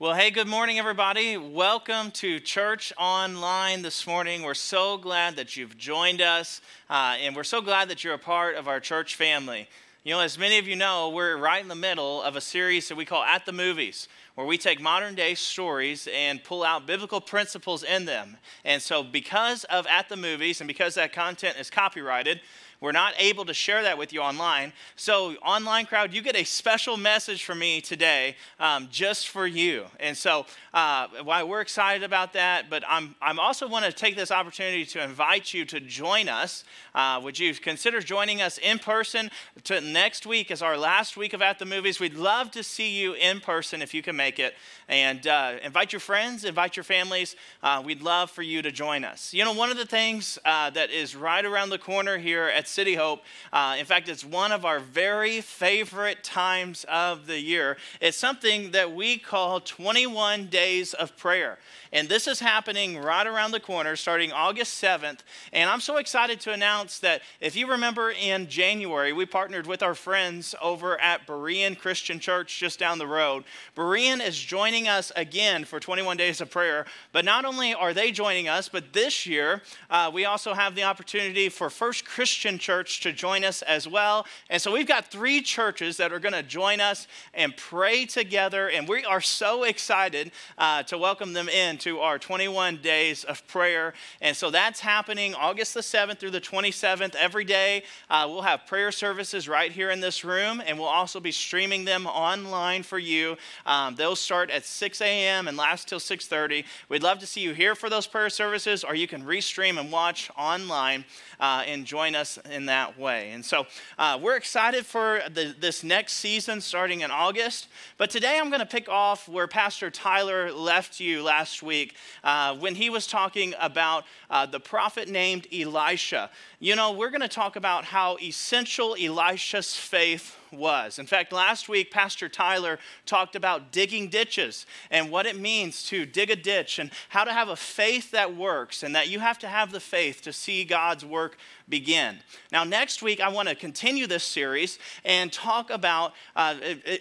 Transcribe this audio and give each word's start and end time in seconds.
Well, 0.00 0.14
hey, 0.14 0.32
good 0.32 0.48
morning, 0.48 0.80
everybody. 0.80 1.36
Welcome 1.36 2.10
to 2.14 2.40
Church 2.40 2.92
Online 2.98 3.82
this 3.82 4.08
morning. 4.08 4.42
We're 4.42 4.54
so 4.54 4.98
glad 4.98 5.36
that 5.36 5.56
you've 5.56 5.78
joined 5.78 6.20
us, 6.20 6.60
uh, 6.90 7.14
and 7.20 7.36
we're 7.36 7.44
so 7.44 7.60
glad 7.60 7.90
that 7.90 8.02
you're 8.02 8.14
a 8.14 8.18
part 8.18 8.56
of 8.56 8.66
our 8.66 8.80
church 8.80 9.14
family. 9.14 9.68
You 10.02 10.14
know, 10.14 10.20
as 10.20 10.36
many 10.36 10.58
of 10.58 10.66
you 10.66 10.74
know, 10.74 11.10
we're 11.10 11.36
right 11.36 11.62
in 11.62 11.68
the 11.68 11.76
middle 11.76 12.20
of 12.22 12.34
a 12.34 12.40
series 12.40 12.88
that 12.88 12.96
we 12.96 13.04
call 13.04 13.22
At 13.22 13.46
the 13.46 13.52
Movies, 13.52 14.08
where 14.34 14.48
we 14.48 14.58
take 14.58 14.80
modern 14.80 15.14
day 15.14 15.36
stories 15.36 16.08
and 16.12 16.42
pull 16.42 16.64
out 16.64 16.88
biblical 16.88 17.20
principles 17.20 17.84
in 17.84 18.04
them. 18.04 18.36
And 18.64 18.82
so, 18.82 19.04
because 19.04 19.62
of 19.62 19.86
At 19.86 20.08
the 20.08 20.16
Movies 20.16 20.60
and 20.60 20.66
because 20.66 20.96
that 20.96 21.12
content 21.12 21.56
is 21.56 21.70
copyrighted, 21.70 22.40
we're 22.84 22.92
not 22.92 23.14
able 23.16 23.46
to 23.46 23.54
share 23.54 23.82
that 23.82 23.96
with 23.96 24.12
you 24.12 24.20
online. 24.20 24.70
So, 24.94 25.36
online 25.36 25.86
crowd, 25.86 26.12
you 26.12 26.20
get 26.20 26.36
a 26.36 26.44
special 26.44 26.98
message 26.98 27.42
from 27.42 27.58
me 27.58 27.80
today 27.80 28.36
um, 28.60 28.88
just 28.90 29.30
for 29.30 29.46
you. 29.46 29.86
And 29.98 30.14
so, 30.14 30.44
uh, 30.74 31.06
why 31.22 31.42
we're 31.44 31.62
excited 31.62 32.02
about 32.02 32.34
that, 32.34 32.68
but 32.68 32.84
I'm, 32.86 33.14
I'm 33.22 33.40
also 33.40 33.66
want 33.66 33.86
to 33.86 33.92
take 33.92 34.16
this 34.16 34.30
opportunity 34.30 34.84
to 34.84 35.02
invite 35.02 35.54
you 35.54 35.64
to 35.64 35.80
join 35.80 36.28
us. 36.28 36.64
Uh, 36.94 37.20
would 37.24 37.38
you 37.38 37.54
consider 37.54 38.00
joining 38.00 38.42
us 38.42 38.58
in 38.58 38.78
person? 38.78 39.30
To 39.64 39.80
next 39.80 40.26
week 40.26 40.50
is 40.50 40.60
our 40.60 40.76
last 40.76 41.16
week 41.16 41.32
of 41.32 41.40
At 41.40 41.58
the 41.58 41.64
Movies. 41.64 42.00
We'd 42.00 42.14
love 42.14 42.50
to 42.50 42.62
see 42.62 42.90
you 43.00 43.14
in 43.14 43.40
person 43.40 43.80
if 43.80 43.94
you 43.94 44.02
can 44.02 44.14
make 44.14 44.38
it. 44.38 44.54
And 44.88 45.26
uh, 45.26 45.54
invite 45.62 45.92
your 45.92 46.00
friends, 46.00 46.44
invite 46.44 46.76
your 46.76 46.84
families. 46.84 47.34
Uh, 47.62 47.82
we'd 47.82 48.02
love 48.02 48.30
for 48.30 48.42
you 48.42 48.60
to 48.60 48.70
join 48.70 49.04
us. 49.04 49.32
You 49.32 49.44
know, 49.44 49.54
one 49.54 49.70
of 49.70 49.78
the 49.78 49.86
things 49.86 50.38
uh, 50.44 50.68
that 50.70 50.90
is 50.90 51.16
right 51.16 51.44
around 51.44 51.70
the 51.70 51.78
corner 51.78 52.18
here 52.18 52.44
at 52.44 52.68
City 52.74 52.96
Hope, 52.96 53.22
uh, 53.52 53.76
in 53.78 53.86
fact, 53.86 54.08
it's 54.08 54.24
one 54.24 54.50
of 54.50 54.64
our 54.64 54.80
very 54.80 55.40
favorite 55.40 56.24
times 56.24 56.84
of 56.88 57.26
the 57.28 57.38
year. 57.38 57.76
It's 58.00 58.16
something 58.16 58.72
that 58.72 58.92
we 58.92 59.16
call 59.16 59.60
21 59.60 60.46
Days 60.46 60.92
of 60.92 61.16
Prayer. 61.16 61.58
And 61.94 62.08
this 62.08 62.26
is 62.26 62.40
happening 62.40 62.98
right 62.98 63.24
around 63.24 63.52
the 63.52 63.60
corner 63.60 63.94
starting 63.94 64.32
August 64.32 64.82
7th. 64.82 65.20
And 65.52 65.70
I'm 65.70 65.78
so 65.78 65.98
excited 65.98 66.40
to 66.40 66.52
announce 66.52 66.98
that 66.98 67.22
if 67.40 67.54
you 67.54 67.68
remember 67.68 68.10
in 68.10 68.48
January, 68.48 69.12
we 69.12 69.26
partnered 69.26 69.68
with 69.68 69.80
our 69.80 69.94
friends 69.94 70.56
over 70.60 71.00
at 71.00 71.24
Berean 71.24 71.78
Christian 71.78 72.18
Church 72.18 72.58
just 72.58 72.80
down 72.80 72.98
the 72.98 73.06
road. 73.06 73.44
Berean 73.76 74.20
is 74.20 74.36
joining 74.36 74.88
us 74.88 75.12
again 75.14 75.64
for 75.64 75.78
21 75.78 76.16
Days 76.16 76.40
of 76.40 76.50
Prayer. 76.50 76.84
But 77.12 77.24
not 77.24 77.44
only 77.44 77.72
are 77.72 77.94
they 77.94 78.10
joining 78.10 78.48
us, 78.48 78.68
but 78.68 78.92
this 78.92 79.24
year 79.24 79.62
uh, 79.88 80.10
we 80.12 80.24
also 80.24 80.52
have 80.52 80.74
the 80.74 80.82
opportunity 80.82 81.48
for 81.48 81.70
First 81.70 82.04
Christian 82.04 82.58
Church 82.58 83.02
to 83.02 83.12
join 83.12 83.44
us 83.44 83.62
as 83.62 83.86
well. 83.86 84.26
And 84.50 84.60
so 84.60 84.72
we've 84.72 84.88
got 84.88 85.12
three 85.12 85.40
churches 85.42 85.98
that 85.98 86.12
are 86.12 86.18
going 86.18 86.34
to 86.34 86.42
join 86.42 86.80
us 86.80 87.06
and 87.32 87.56
pray 87.56 88.04
together. 88.04 88.68
And 88.68 88.88
we 88.88 89.04
are 89.04 89.20
so 89.20 89.62
excited 89.62 90.32
uh, 90.58 90.82
to 90.82 90.98
welcome 90.98 91.34
them 91.34 91.48
in 91.48 91.78
to 91.84 92.00
our 92.00 92.18
21 92.18 92.78
days 92.78 93.24
of 93.24 93.46
prayer. 93.46 93.92
And 94.22 94.34
so 94.34 94.50
that's 94.50 94.80
happening 94.80 95.34
August 95.34 95.74
the 95.74 95.80
7th 95.80 96.18
through 96.18 96.30
the 96.30 96.40
27th. 96.40 97.14
Every 97.14 97.44
day, 97.44 97.82
uh, 98.08 98.26
we'll 98.26 98.40
have 98.40 98.64
prayer 98.66 98.90
services 98.90 99.46
right 99.50 99.70
here 99.70 99.90
in 99.90 100.00
this 100.00 100.24
room, 100.24 100.62
and 100.66 100.78
we'll 100.78 100.88
also 100.88 101.20
be 101.20 101.30
streaming 101.30 101.84
them 101.84 102.06
online 102.06 102.84
for 102.84 102.98
you. 102.98 103.36
Um, 103.66 103.96
they'll 103.96 104.16
start 104.16 104.48
at 104.48 104.64
6 104.64 105.02
a.m. 105.02 105.46
and 105.46 105.58
last 105.58 105.86
till 105.86 106.00
6:30. 106.00 106.64
We'd 106.88 107.02
love 107.02 107.18
to 107.18 107.26
see 107.26 107.42
you 107.42 107.52
here 107.52 107.74
for 107.74 107.90
those 107.90 108.06
prayer 108.06 108.30
services, 108.30 108.82
or 108.82 108.94
you 108.94 109.06
can 109.06 109.22
restream 109.22 109.78
and 109.78 109.92
watch 109.92 110.30
online 110.38 111.04
uh, 111.38 111.64
and 111.66 111.84
join 111.84 112.14
us 112.14 112.38
in 112.50 112.64
that 112.66 112.98
way. 112.98 113.32
And 113.32 113.44
so 113.44 113.66
uh, 113.98 114.18
we're 114.22 114.36
excited 114.36 114.86
for 114.86 115.20
the, 115.28 115.54
this 115.60 115.84
next 115.84 116.14
season 116.14 116.62
starting 116.62 117.02
in 117.02 117.10
August. 117.10 117.68
But 117.98 118.08
today 118.08 118.38
I'm 118.40 118.48
going 118.48 118.60
to 118.60 118.66
pick 118.66 118.88
off 118.88 119.28
where 119.28 119.46
Pastor 119.46 119.90
Tyler 119.90 120.50
left 120.50 120.98
you 120.98 121.22
last 121.22 121.62
week 121.62 121.73
week 121.74 121.96
uh, 122.22 122.54
when 122.56 122.76
he 122.76 122.88
was 122.88 123.04
talking 123.04 123.52
about 123.58 124.04
uh, 124.30 124.46
the 124.46 124.60
prophet 124.60 125.08
named 125.08 125.48
Elisha. 125.52 126.30
You 126.60 126.76
know, 126.76 126.92
we're 126.92 127.10
going 127.10 127.20
to 127.20 127.36
talk 127.42 127.56
about 127.56 127.84
how 127.84 128.16
essential 128.22 128.94
Elisha's 128.94 129.74
faith 129.74 130.36
was. 130.56 130.98
In 130.98 131.06
fact, 131.06 131.32
last 131.32 131.68
week, 131.68 131.90
Pastor 131.90 132.28
Tyler 132.28 132.78
talked 133.06 133.36
about 133.36 133.72
digging 133.72 134.08
ditches 134.08 134.66
and 134.90 135.10
what 135.10 135.26
it 135.26 135.38
means 135.38 135.84
to 135.84 136.06
dig 136.06 136.30
a 136.30 136.36
ditch 136.36 136.78
and 136.78 136.90
how 137.08 137.24
to 137.24 137.32
have 137.32 137.48
a 137.48 137.56
faith 137.56 138.10
that 138.12 138.36
works 138.36 138.82
and 138.82 138.94
that 138.94 139.08
you 139.08 139.20
have 139.20 139.38
to 139.40 139.48
have 139.48 139.72
the 139.72 139.80
faith 139.80 140.22
to 140.22 140.32
see 140.32 140.64
God's 140.64 141.04
work 141.04 141.36
begin. 141.68 142.18
Now, 142.52 142.64
next 142.64 143.02
week, 143.02 143.20
I 143.20 143.28
want 143.28 143.48
to 143.48 143.54
continue 143.54 144.06
this 144.06 144.24
series 144.24 144.78
and 145.04 145.32
talk 145.32 145.70
about 145.70 146.12
uh, 146.36 146.56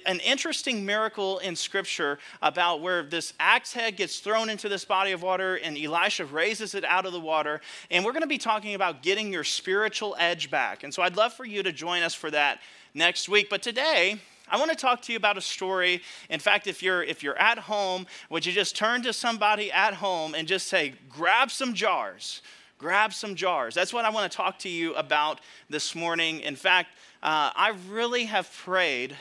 an 0.05 0.19
interesting 0.19 0.85
miracle 0.85 1.39
in 1.39 1.55
Scripture 1.55 2.19
about 2.41 2.81
where 2.81 3.03
this 3.03 3.33
axe 3.39 3.73
head 3.73 3.97
gets 3.97 4.19
thrown 4.19 4.49
into 4.49 4.69
this 4.69 4.85
body 4.85 5.11
of 5.11 5.21
water 5.21 5.55
and 5.55 5.77
Elisha 5.77 6.25
raises 6.25 6.75
it 6.75 6.85
out 6.85 7.05
of 7.05 7.13
the 7.13 7.19
water. 7.19 7.61
And 7.91 8.05
we're 8.05 8.13
going 8.13 8.21
to 8.21 8.27
be 8.27 8.37
talking 8.37 8.75
about 8.75 9.01
getting 9.01 9.31
your 9.31 9.43
spiritual 9.43 10.15
edge 10.17 10.49
back. 10.49 10.83
And 10.83 10.93
so 10.93 11.01
I'd 11.01 11.17
love 11.17 11.33
for 11.33 11.45
you 11.45 11.63
to 11.63 11.71
join 11.71 12.03
us 12.03 12.13
for 12.13 12.31
that 12.31 12.59
next 12.93 13.29
week. 13.29 13.49
But 13.49 13.61
today, 13.61 14.19
I 14.47 14.57
want 14.57 14.71
to 14.71 14.77
talk 14.77 15.01
to 15.03 15.11
you 15.11 15.17
about 15.17 15.37
a 15.37 15.41
story. 15.41 16.01
In 16.29 16.39
fact, 16.39 16.67
if 16.67 16.83
you're 16.83 17.03
if 17.03 17.23
you're 17.23 17.37
at 17.37 17.57
home, 17.57 18.05
would 18.29 18.45
you 18.45 18.51
just 18.51 18.75
turn 18.75 19.01
to 19.03 19.13
somebody 19.13 19.71
at 19.71 19.95
home 19.95 20.35
and 20.35 20.47
just 20.47 20.67
say, 20.67 20.93
"Grab 21.09 21.51
some 21.51 21.73
jars." 21.73 22.41
Grab 22.79 23.13
some 23.13 23.35
jars. 23.35 23.73
That's 23.73 23.93
what 23.93 24.03
I 24.03 24.09
want 24.09 24.29
to 24.29 24.35
talk 24.35 24.59
to 24.59 24.69
you 24.69 24.93
about 24.95 25.39
this 25.69 25.95
morning. 25.95 26.41
In 26.41 26.57
fact, 26.57 26.89
uh, 27.21 27.49
I 27.55 27.77
really 27.87 28.25
have 28.25 28.51
prayed 28.51 29.15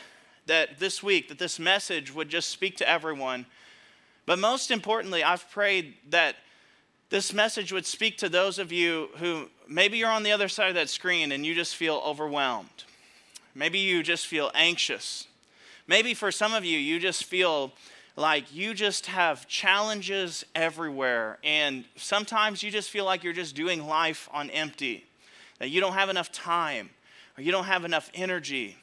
that 0.46 0.80
this 0.80 1.00
week 1.00 1.28
that 1.28 1.38
this 1.38 1.60
message 1.60 2.12
would 2.12 2.28
just 2.28 2.48
speak 2.48 2.76
to 2.78 2.88
everyone. 2.88 3.46
But 4.26 4.40
most 4.40 4.72
importantly, 4.72 5.22
I've 5.22 5.48
prayed 5.48 5.94
that 6.10 6.36
this 7.10 7.32
message 7.32 7.72
would 7.72 7.86
speak 7.86 8.18
to 8.18 8.28
those 8.28 8.58
of 8.58 8.72
you 8.72 9.10
who 9.18 9.48
maybe 9.68 9.96
you're 9.96 10.10
on 10.10 10.24
the 10.24 10.32
other 10.32 10.48
side 10.48 10.70
of 10.70 10.74
that 10.74 10.88
screen 10.88 11.30
and 11.30 11.46
you 11.46 11.54
just 11.54 11.76
feel 11.76 12.02
overwhelmed. 12.04 12.84
Maybe 13.54 13.78
you 13.78 14.02
just 14.02 14.26
feel 14.26 14.50
anxious. 14.54 15.26
Maybe 15.86 16.14
for 16.14 16.32
some 16.32 16.54
of 16.54 16.64
you, 16.64 16.78
you 16.78 16.98
just 16.98 17.24
feel 17.24 17.72
like 18.16 18.54
you 18.54 18.74
just 18.74 19.06
have 19.06 19.48
challenges 19.48 20.44
everywhere. 20.54 21.38
And 21.42 21.84
sometimes 21.96 22.62
you 22.62 22.70
just 22.70 22.90
feel 22.90 23.04
like 23.04 23.24
you're 23.24 23.32
just 23.32 23.54
doing 23.54 23.86
life 23.86 24.28
on 24.32 24.50
empty, 24.50 25.04
that 25.58 25.70
you 25.70 25.80
don't 25.80 25.94
have 25.94 26.08
enough 26.08 26.30
time 26.30 26.90
or 27.36 27.42
you 27.42 27.52
don't 27.52 27.64
have 27.64 27.84
enough 27.84 28.10
energy. 28.14 28.76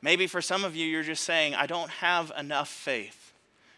Maybe 0.00 0.26
for 0.26 0.42
some 0.42 0.64
of 0.64 0.74
you, 0.74 0.86
you're 0.86 1.04
just 1.04 1.24
saying, 1.24 1.54
I 1.54 1.66
don't 1.66 1.90
have 1.90 2.32
enough 2.36 2.68
faith. 2.68 3.32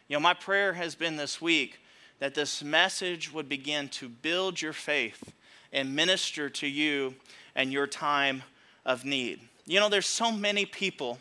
You 0.09 0.16
know, 0.16 0.21
my 0.21 0.34
prayer 0.34 0.72
has 0.75 0.94
been 0.94 1.16
this 1.16 1.41
week 1.41 1.78
that 2.19 2.34
this 2.34 2.62
message 2.62 3.32
would 3.32 3.49
begin 3.49 3.88
to 3.91 4.09
build 4.09 4.62
your 4.62 4.72
faith 4.72 5.32
and 5.72 5.94
minister 5.94 6.49
to 6.49 6.66
you 6.66 7.15
and 7.55 7.72
your 7.72 7.87
time 7.87 8.43
of 8.87 9.05
need. 9.05 9.41
You 9.66 9.80
know, 9.80 9.88
there's 9.88 10.06
so 10.06 10.30
many 10.30 10.66
people 10.66 11.19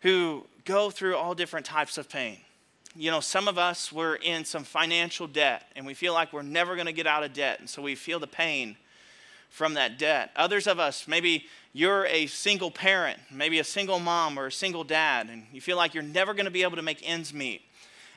who 0.00 0.44
go 0.64 0.90
through 0.90 1.16
all 1.16 1.34
different 1.34 1.64
types 1.64 1.96
of 1.96 2.08
pain. 2.08 2.38
You 2.94 3.10
know, 3.10 3.20
some 3.20 3.48
of 3.48 3.58
us, 3.58 3.90
we're 3.90 4.16
in 4.16 4.44
some 4.44 4.62
financial 4.62 5.26
debt 5.26 5.66
and 5.74 5.86
we 5.86 5.94
feel 5.94 6.12
like 6.12 6.32
we're 6.32 6.42
never 6.42 6.74
going 6.74 6.86
to 6.86 6.92
get 6.92 7.06
out 7.06 7.24
of 7.24 7.32
debt. 7.32 7.60
And 7.60 7.68
so 7.68 7.82
we 7.82 7.94
feel 7.94 8.20
the 8.20 8.26
pain 8.26 8.76
from 9.48 9.74
that 9.74 9.98
debt. 9.98 10.30
Others 10.36 10.66
of 10.66 10.78
us, 10.78 11.08
maybe 11.08 11.46
you're 11.72 12.06
a 12.06 12.26
single 12.26 12.70
parent, 12.70 13.18
maybe 13.30 13.58
a 13.58 13.64
single 13.64 13.98
mom 13.98 14.38
or 14.38 14.46
a 14.46 14.52
single 14.52 14.84
dad, 14.84 15.28
and 15.28 15.46
you 15.52 15.60
feel 15.60 15.76
like 15.76 15.94
you're 15.94 16.02
never 16.02 16.34
going 16.34 16.44
to 16.44 16.50
be 16.50 16.62
able 16.62 16.76
to 16.76 16.82
make 16.82 17.08
ends 17.08 17.32
meet. 17.32 17.62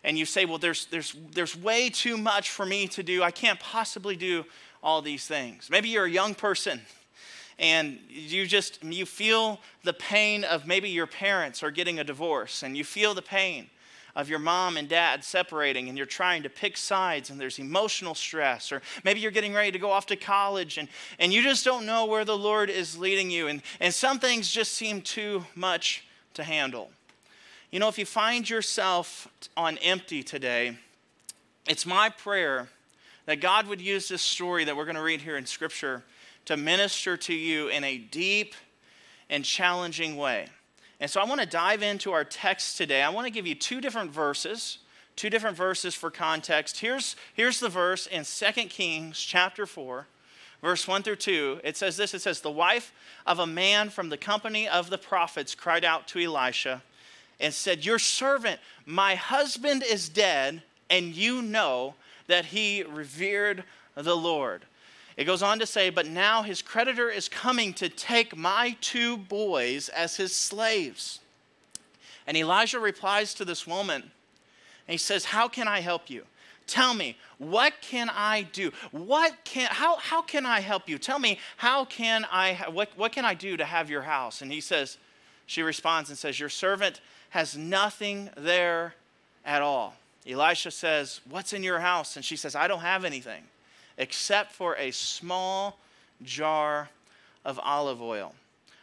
And 0.03 0.18
you 0.18 0.25
say, 0.25 0.45
well, 0.45 0.57
there's, 0.57 0.85
there's, 0.88 1.16
there's 1.31 1.56
way 1.56 1.89
too 1.89 2.18
much 2.18 2.50
for 2.50 2.66
me 2.66 2.88
to 2.89 3.03
do. 3.03 3.24
I 3.24 3.31
can't 3.31 3.59
possibly 3.59 4.16
do 4.16 4.45
all 4.84 5.01
these 5.01 5.25
things. 5.25 5.69
Maybe 5.69 5.89
you're 5.89 6.06
a 6.06 6.09
young 6.09 6.35
person 6.35 6.81
and 7.59 8.00
you 8.09 8.45
just 8.45 8.84
you 8.84 9.06
feel 9.06 9.59
the 9.84 9.94
pain 9.94 10.44
of 10.44 10.68
maybe 10.68 10.90
your 10.90 11.07
parents 11.07 11.63
are 11.63 11.72
getting 11.72 12.00
a 12.00 12.03
divorce 12.03 12.63
and 12.63 12.78
you 12.78 12.84
feel 12.84 13.13
the 13.13 13.22
pain 13.22 13.68
of 14.16 14.29
your 14.29 14.40
mom 14.40 14.78
and 14.78 14.89
dad 14.89 15.24
separating 15.24 15.89
and 15.89 15.98
you're 15.98 16.07
trying 16.07 16.44
to 16.44 16.50
pick 16.50 16.75
sides 16.75 17.30
and 17.30 17.39
there's 17.39 17.59
emotional 17.59 18.15
stress 18.15 18.71
or 18.71 18.81
maybe 19.04 19.19
you're 19.19 19.31
getting 19.31 19.54
ready 19.54 19.71
to 19.71 19.80
go 19.80 19.92
off 19.92 20.07
to 20.07 20.15
college 20.15 20.77
and, 20.77 20.88
and 21.19 21.31
you 21.31 21.42
just 21.42 21.63
don't 21.63 21.86
know 21.86 22.06
where 22.06 22.25
the 22.25 22.38
lord 22.38 22.69
is 22.69 22.98
leading 22.98 23.30
you 23.30 23.48
and, 23.48 23.62
and 23.80 23.94
some 23.94 24.19
things 24.19 24.51
just 24.51 24.74
seem 24.74 25.01
too 25.01 25.45
much 25.56 26.03
to 26.33 26.44
handle. 26.44 26.92
You 27.71 27.80
know 27.80 27.89
if 27.89 27.98
you 27.98 28.06
find 28.06 28.50
yourself 28.50 29.27
on 29.56 29.77
empty 29.80 30.24
today 30.24 30.77
it's 31.68 31.86
my 31.86 32.10
prayer 32.10 32.69
that 33.25 33.42
god 33.42 33.68
would 33.68 33.81
use 33.81 34.07
this 34.07 34.21
story 34.21 34.63
that 34.63 34.75
we're 34.75 34.86
going 34.86 34.95
to 34.95 35.01
read 35.01 35.21
here 35.21 35.38
in 35.38 35.45
scripture 35.45 36.03
to 36.48 36.58
minister 36.58 37.18
to 37.18 37.34
you 37.34 37.68
in 37.68 37.84
a 37.84 37.98
deep 37.98 38.56
and 39.30 39.44
challenging 39.44 40.16
way. 40.16 40.48
And 41.00 41.12
so 41.12 41.22
I 41.22 41.26
want 41.26 41.42
to 41.42 41.48
dive 41.48 41.84
into 41.84 42.12
our 42.12 42.24
text 42.24 42.78
today. 42.78 43.04
I 43.04 43.10
want 43.10 43.28
to 43.28 43.32
give 43.32 43.46
you 43.46 43.54
two 43.54 43.82
different 43.82 44.12
verses, 44.12 44.80
two 45.16 45.30
different 45.30 45.58
verses 45.58 45.94
for 45.94 46.10
context. 46.10 46.80
Here's, 46.80 47.16
here's 47.34 47.60
the 47.60 47.70
verse 47.70 48.08
in 48.08 48.24
2 48.24 48.64
Kings 48.70 49.20
chapter 49.20 49.66
4, 49.66 50.08
verse 50.62 50.88
1 50.88 51.04
through 51.04 51.18
2. 51.18 51.62
It 51.64 51.78
says 51.78 51.98
this 51.98 52.14
It 52.14 52.22
says, 52.22 52.42
The 52.42 52.50
wife 52.50 52.94
of 53.26 53.40
a 53.40 53.46
man 53.46 53.90
from 53.90 54.10
the 54.10 54.18
company 54.18 54.68
of 54.68 54.90
the 54.90 54.98
prophets 54.98 55.54
cried 55.54 55.84
out 55.84 56.08
to 56.10 56.20
Elisha 56.20 56.82
and 57.40 57.54
said, 57.54 57.86
Your 57.86 58.00
servant, 58.00 58.60
my 58.86 59.16
husband 59.16 59.84
is 59.84 60.10
dead, 60.10 60.64
and 60.90 61.14
you 61.14 61.42
know 61.42 61.96
that 62.28 62.46
he 62.46 62.84
revered 62.84 63.66
the 63.96 64.16
Lord. 64.16 64.64
It 65.18 65.25
goes 65.25 65.42
on 65.42 65.58
to 65.60 65.66
say, 65.66 65.90
But 65.90 66.08
now 66.08 66.44
his 66.44 66.62
creditor 66.62 67.10
is 67.10 67.28
coming 67.28 67.74
to 67.74 67.90
take 67.90 68.38
my 68.38 68.78
two 68.80 69.18
boys 69.18 69.90
as 69.90 70.16
his 70.16 70.34
slaves. 70.34 71.19
And 72.28 72.38
Elijah 72.38 72.80
replies 72.80 73.34
to 73.36 73.46
this 73.46 73.66
woman, 73.66 74.04
and 74.04 74.94
he 74.94 74.98
says, 74.98 75.25
How 75.25 75.48
can 75.48 75.68
I 75.68 75.80
help 75.80 76.10
you? 76.10 76.24
Tell 76.68 76.94
me, 76.94 77.18
what 77.38 77.74
can 77.81 78.10
I 78.14 78.44
do? 78.44 78.72
What 78.92 79.34
can, 79.46 79.69
how, 79.72 79.96
how 79.98 80.22
can 80.22 80.46
I 80.46 80.60
help 80.60 80.90
you? 80.90 80.98
Tell 80.98 81.18
me, 81.18 81.40
how 81.56 81.86
can 81.86 82.25
I, 82.30 82.66
what, 82.72 82.90
what 82.98 83.13
can 83.13 83.25
I 83.25 83.34
do 83.34 83.58
to 83.58 83.66
have 83.66 83.90
your 83.90 84.02
house? 84.02 84.42
And 84.42 84.52
he 84.52 84.60
says, 84.60 84.98
she 85.46 85.63
responds 85.63 86.10
and 86.10 86.18
says, 86.18 86.40
Your 86.40 86.50
servant 86.50 87.02
has 87.31 87.58
nothing 87.58 88.30
there 88.38 88.94
at 89.46 89.62
all. 89.62 89.96
Elisha 90.28 90.70
says, 90.70 91.22
What's 91.28 91.54
in 91.54 91.63
your 91.63 91.80
house? 91.80 92.18
And 92.18 92.24
she 92.24 92.36
says, 92.36 92.54
I 92.54 92.68
don't 92.68 92.81
have 92.81 93.04
anything 93.04 93.44
except 93.98 94.52
for 94.52 94.76
a 94.76 94.92
small 94.92 95.80
jar 96.24 96.90
of 97.46 97.60
olive 97.64 98.02
oil. 98.02 98.34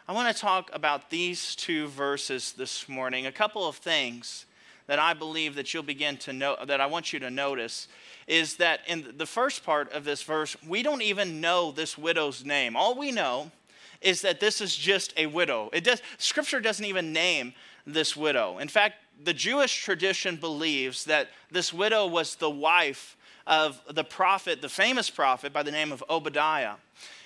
I 0.07 0.13
want 0.13 0.35
to 0.35 0.41
talk 0.41 0.71
about 0.73 1.11
these 1.11 1.55
two 1.55 1.87
verses 1.89 2.53
this 2.53 2.89
morning. 2.89 3.27
A 3.27 3.33
couple 3.33 3.67
of 3.67 3.77
things 3.77 4.47
that 4.87 4.99
I 4.99 5.15
believe 5.15 5.55
that 5.55 5.73
you'll 5.73 5.83
begin 5.83 6.19
to 6.19 6.33
know, 6.33 6.57
that 6.67 6.81
I 6.81 6.87
want 6.87 7.13
you 7.13 7.19
to 7.21 7.31
notice, 7.31 7.89
is 8.27 8.57
that 8.57 8.81
in 8.87 9.15
the 9.17 9.27
first 9.27 9.65
part 9.65 9.93
of 9.93 10.05
this 10.05 10.23
verse, 10.23 10.57
we 10.67 10.83
don't 10.83 11.03
even 11.03 11.41
know 11.41 11.71
this 11.71 11.97
widow's 11.97 12.45
name. 12.45 12.77
All 12.77 12.99
we 12.99 13.11
know 13.11 13.51
is 14.03 14.21
that 14.23 14.41
this 14.41 14.61
is 14.61 14.77
just 14.77 15.15
a 15.17 15.27
widow. 15.27 15.71
It 15.73 15.85
does, 15.85 16.03
scripture 16.19 16.61
doesn't 16.61 16.85
even 16.85 17.13
name 17.13 17.55
this 17.87 18.15
widow. 18.17 18.59
In 18.59 18.69
fact, 18.69 18.97
the 19.23 19.33
Jewish 19.33 19.83
tradition 19.83 20.37
believes 20.37 21.05
that 21.05 21.29
this 21.51 21.73
widow 21.73 22.07
was 22.07 22.35
the 22.35 22.51
wife 22.51 23.17
of 23.47 23.81
the 23.91 24.05
prophet, 24.05 24.63
the 24.63 24.69
famous 24.69 25.11
prophet 25.11 25.53
by 25.53 25.63
the 25.63 25.73
name 25.73 25.93
of 25.93 26.03
Obadiah. 26.09 26.75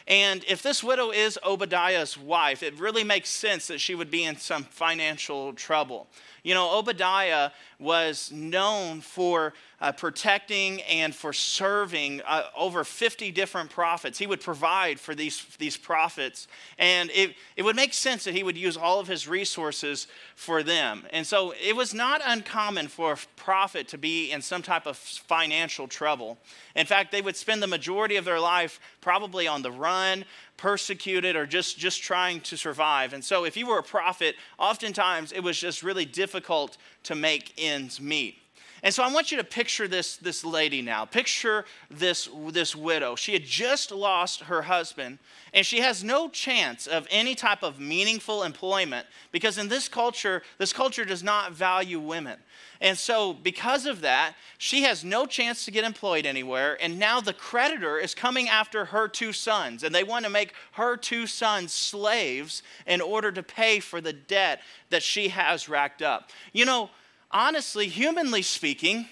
And 0.07 0.43
if 0.49 0.63
this 0.63 0.83
widow 0.83 1.11
is 1.11 1.39
Obadiah's 1.45 2.17
wife, 2.17 2.63
it 2.63 2.79
really 2.81 3.05
makes 3.05 3.29
sense 3.29 3.67
that 3.67 3.79
she 3.79 3.95
would 3.95 4.11
be 4.11 4.25
in 4.25 4.39
some 4.39 4.65
financial 4.65 5.53
trouble. 5.53 6.09
You 6.43 6.55
know, 6.55 6.79
Obadiah 6.79 7.51
was 7.79 8.33
known 8.33 9.03
for 9.03 9.53
uh, 9.81 9.93
protecting 9.93 10.83
and 10.83 11.15
for 11.15 11.33
serving 11.33 12.21
uh, 12.27 12.45
over 12.57 12.83
50 12.83 13.31
different 13.31 13.71
prophets. 13.71 14.19
He 14.19 14.27
would 14.27 14.41
provide 14.41 14.99
for 14.99 15.15
these, 15.15 15.45
these 15.59 15.77
prophets, 15.77 16.49
and 16.79 17.11
it, 17.15 17.37
it 17.57 17.63
would 17.63 17.77
make 17.77 17.95
sense 17.95 18.25
that 18.25 18.35
he 18.35 18.43
would 18.43 18.57
use 18.57 18.77
all 18.77 18.99
of 18.99 19.07
his 19.07 19.29
resources 19.29 20.09
for 20.35 20.63
them. 20.63 21.07
And 21.13 21.27
so 21.27 21.55
it 21.63 21.77
was 21.77 21.95
not 21.95 22.21
uncommon 22.25 22.89
for 22.89 23.13
a 23.13 23.19
prophet 23.37 23.87
to 23.89 23.99
be 23.99 24.33
in 24.33 24.43
some 24.43 24.63
type 24.63 24.87
of 24.87 24.97
financial 24.97 25.87
trouble. 25.87 26.39
In 26.75 26.87
fact, 26.87 27.13
they 27.13 27.23
would 27.23 27.37
spend 27.37 27.63
the 27.63 27.69
majority 27.69 28.17
of 28.17 28.25
their 28.25 28.41
life 28.41 28.81
probably 29.01 29.47
on 29.47 29.63
the 29.63 29.73
run, 29.73 30.25
persecuted 30.57 31.37
or 31.37 31.47
just, 31.47 31.79
just 31.79 32.03
trying 32.03 32.41
to 32.41 32.57
survive. 32.57 33.13
And 33.13 33.25
so, 33.25 33.45
if 33.45 33.57
you 33.57 33.69
were 33.69 33.79
a 33.79 33.83
prophet, 33.83 34.35
oftentimes 34.59 35.31
it 35.31 35.41
was 35.41 35.59
just 35.59 35.85
really 35.85 36.05
difficult 36.05 36.77
to 37.05 37.15
make 37.15 37.53
ends 37.57 38.01
meet. 38.01 38.39
And 38.83 38.95
so 38.95 39.03
I 39.03 39.13
want 39.13 39.33
you 39.33 39.39
to 39.39 39.45
picture 39.45 39.89
this, 39.89 40.17
this 40.17 40.45
lady 40.45 40.83
now. 40.83 41.05
Picture 41.05 41.65
this, 41.91 42.29
this 42.51 42.77
widow. 42.77 43.17
She 43.17 43.33
had 43.33 43.45
just 43.45 43.91
lost 43.91 44.43
her 44.43 44.63
husband, 44.63 45.19
and 45.53 45.67
she 45.67 45.81
has 45.81 46.05
no 46.05 46.29
chance 46.29 46.87
of 46.87 47.07
any 47.11 47.35
type 47.35 47.63
of 47.63 47.81
meaningful 47.81 48.45
employment 48.45 49.07
because 49.33 49.59
in 49.59 49.69
this 49.69 49.89
culture, 49.89 50.43
this 50.59 50.73
culture 50.73 51.05
does 51.05 51.23
not 51.23 51.53
value 51.53 51.99
women. 51.99 52.39
And 52.81 52.97
so, 52.97 53.33
because 53.33 53.87
of 53.87 54.03
that, 54.03 54.35
she 54.57 54.83
has 54.83 55.05
no 55.05 55.27
chance 55.27 55.65
to 55.65 55.73
get 55.73 55.83
employed 55.83 56.27
anywhere. 56.27 56.79
And 56.81 56.99
now 56.99 57.21
the 57.21 57.33
creditor 57.33 57.99
is 57.99 58.15
coming 58.15 58.49
after 58.49 58.85
her 58.87 59.09
two 59.09 59.33
sons, 59.33 59.83
and 59.83 59.93
they 59.93 60.05
want 60.05 60.25
to 60.25 60.31
make 60.31 60.55
her 60.73 60.97
two 60.97 61.27
sons 61.27 61.73
slaves 61.73 62.63
in 62.87 63.01
order 63.01 63.33
to 63.33 63.43
pay 63.43 63.81
for 63.81 64.01
the 64.01 64.13
debt 64.13 64.61
that 64.91 65.03
she 65.03 65.29
has 65.29 65.69
racked 65.69 66.03
up. 66.03 66.31
You 66.53 66.67
know, 66.67 66.91
honestly, 67.31 67.89
humanly 67.89 68.43
speaking, 68.43 69.07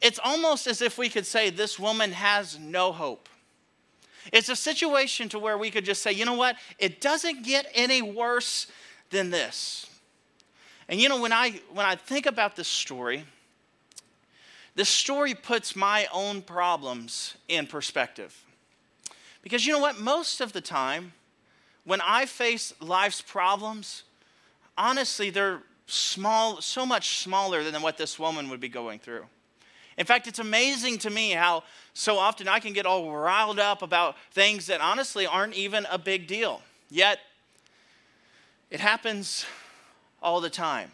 it's 0.00 0.20
almost 0.22 0.66
as 0.66 0.82
if 0.82 0.98
we 0.98 1.08
could 1.08 1.26
say 1.26 1.50
this 1.50 1.78
woman 1.78 2.12
has 2.12 2.58
no 2.58 2.92
hope. 2.92 3.28
It's 4.32 4.48
a 4.48 4.56
situation 4.56 5.28
to 5.30 5.38
where 5.38 5.58
we 5.58 5.70
could 5.70 5.84
just 5.84 6.02
say, 6.02 6.12
you 6.12 6.24
know 6.24 6.34
what? 6.34 6.56
It 6.78 7.00
doesn't 7.00 7.44
get 7.44 7.66
any 7.74 8.02
worse 8.02 8.66
than 9.10 9.30
this. 9.30 9.86
And 10.88 11.00
you 11.00 11.08
know, 11.08 11.20
when 11.20 11.32
I 11.32 11.60
when 11.72 11.86
I 11.86 11.96
think 11.96 12.26
about 12.26 12.56
this 12.56 12.68
story, 12.68 13.24
this 14.74 14.88
story 14.88 15.34
puts 15.34 15.76
my 15.76 16.06
own 16.12 16.42
problems 16.42 17.34
in 17.48 17.66
perspective. 17.66 18.38
Because 19.42 19.66
you 19.66 19.72
know 19.72 19.78
what? 19.78 19.98
Most 19.98 20.40
of 20.40 20.52
the 20.52 20.60
time, 20.60 21.12
when 21.84 22.00
I 22.00 22.26
face 22.26 22.72
life's 22.80 23.20
problems, 23.20 24.02
honestly, 24.76 25.30
they're 25.30 25.62
small, 25.86 26.60
so 26.60 26.86
much 26.86 27.18
smaller 27.18 27.62
than 27.62 27.82
what 27.82 27.96
this 27.96 28.18
woman 28.18 28.48
would 28.50 28.60
be 28.60 28.68
going 28.68 28.98
through. 28.98 29.26
In 29.96 30.06
fact, 30.06 30.26
it's 30.26 30.38
amazing 30.38 30.98
to 30.98 31.10
me 31.10 31.30
how 31.30 31.62
so 31.92 32.18
often 32.18 32.48
I 32.48 32.58
can 32.58 32.72
get 32.72 32.86
all 32.86 33.10
riled 33.12 33.58
up 33.58 33.82
about 33.82 34.16
things 34.32 34.66
that 34.66 34.80
honestly 34.80 35.26
aren't 35.26 35.54
even 35.54 35.86
a 35.90 35.98
big 35.98 36.26
deal. 36.26 36.62
Yet, 36.90 37.20
it 38.70 38.80
happens 38.80 39.46
all 40.20 40.40
the 40.40 40.50
time. 40.50 40.90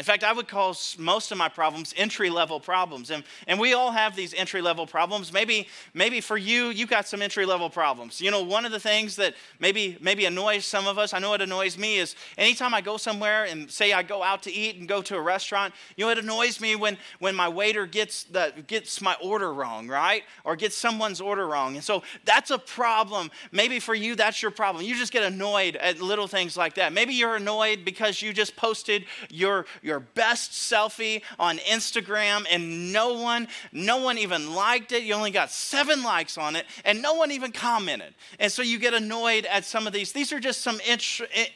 In 0.00 0.04
fact, 0.04 0.24
I 0.24 0.32
would 0.32 0.48
call 0.48 0.74
most 0.96 1.30
of 1.30 1.36
my 1.36 1.50
problems 1.50 1.92
entry 1.94 2.30
level 2.30 2.58
problems. 2.58 3.10
And, 3.10 3.22
and 3.46 3.60
we 3.60 3.74
all 3.74 3.92
have 3.92 4.16
these 4.16 4.32
entry 4.32 4.62
level 4.62 4.86
problems. 4.86 5.30
Maybe, 5.30 5.68
maybe 5.92 6.22
for 6.22 6.38
you, 6.38 6.68
you 6.68 6.86
got 6.86 7.06
some 7.06 7.20
entry 7.20 7.44
level 7.44 7.68
problems. 7.68 8.18
You 8.18 8.30
know, 8.30 8.42
one 8.42 8.64
of 8.64 8.72
the 8.72 8.80
things 8.80 9.16
that 9.16 9.34
maybe, 9.58 9.98
maybe 10.00 10.24
annoys 10.24 10.64
some 10.64 10.86
of 10.86 10.96
us, 10.96 11.12
I 11.12 11.18
know 11.18 11.34
it 11.34 11.42
annoys 11.42 11.76
me, 11.76 11.98
is 11.98 12.16
anytime 12.38 12.72
I 12.72 12.80
go 12.80 12.96
somewhere 12.96 13.44
and 13.44 13.70
say 13.70 13.92
I 13.92 14.02
go 14.02 14.22
out 14.22 14.42
to 14.44 14.50
eat 14.50 14.76
and 14.76 14.88
go 14.88 15.02
to 15.02 15.16
a 15.16 15.20
restaurant, 15.20 15.74
you 15.98 16.06
know, 16.06 16.10
it 16.10 16.16
annoys 16.16 16.62
me 16.62 16.76
when, 16.76 16.96
when 17.18 17.34
my 17.34 17.50
waiter 17.50 17.84
gets, 17.84 18.24
the, 18.24 18.54
gets 18.68 19.02
my 19.02 19.16
order 19.22 19.52
wrong, 19.52 19.86
right? 19.86 20.22
Or 20.44 20.56
gets 20.56 20.78
someone's 20.78 21.20
order 21.20 21.46
wrong. 21.46 21.74
And 21.74 21.84
so 21.84 22.02
that's 22.24 22.50
a 22.50 22.58
problem. 22.58 23.30
Maybe 23.52 23.78
for 23.78 23.94
you, 23.94 24.14
that's 24.14 24.40
your 24.40 24.50
problem. 24.50 24.82
You 24.82 24.96
just 24.96 25.12
get 25.12 25.24
annoyed 25.24 25.76
at 25.76 26.00
little 26.00 26.26
things 26.26 26.56
like 26.56 26.76
that. 26.76 26.94
Maybe 26.94 27.12
you're 27.12 27.36
annoyed 27.36 27.84
because 27.84 28.22
you 28.22 28.32
just 28.32 28.56
posted 28.56 29.04
your, 29.28 29.66
your 29.82 29.89
your 29.90 30.00
best 30.00 30.52
selfie 30.52 31.22
on 31.36 31.58
Instagram 31.58 32.46
and 32.48 32.92
no 32.92 33.14
one, 33.14 33.48
no 33.72 33.98
one 33.98 34.18
even 34.18 34.54
liked 34.54 34.92
it. 34.92 35.02
You 35.02 35.14
only 35.14 35.32
got 35.32 35.50
seven 35.50 36.04
likes 36.04 36.38
on 36.38 36.54
it 36.54 36.64
and 36.84 37.02
no 37.02 37.14
one 37.14 37.32
even 37.32 37.50
commented. 37.50 38.14
And 38.38 38.52
so 38.52 38.62
you 38.62 38.78
get 38.78 38.94
annoyed 38.94 39.46
at 39.46 39.64
some 39.64 39.88
of 39.88 39.92
these. 39.92 40.12
These 40.12 40.32
are 40.32 40.38
just 40.38 40.62
some 40.62 40.80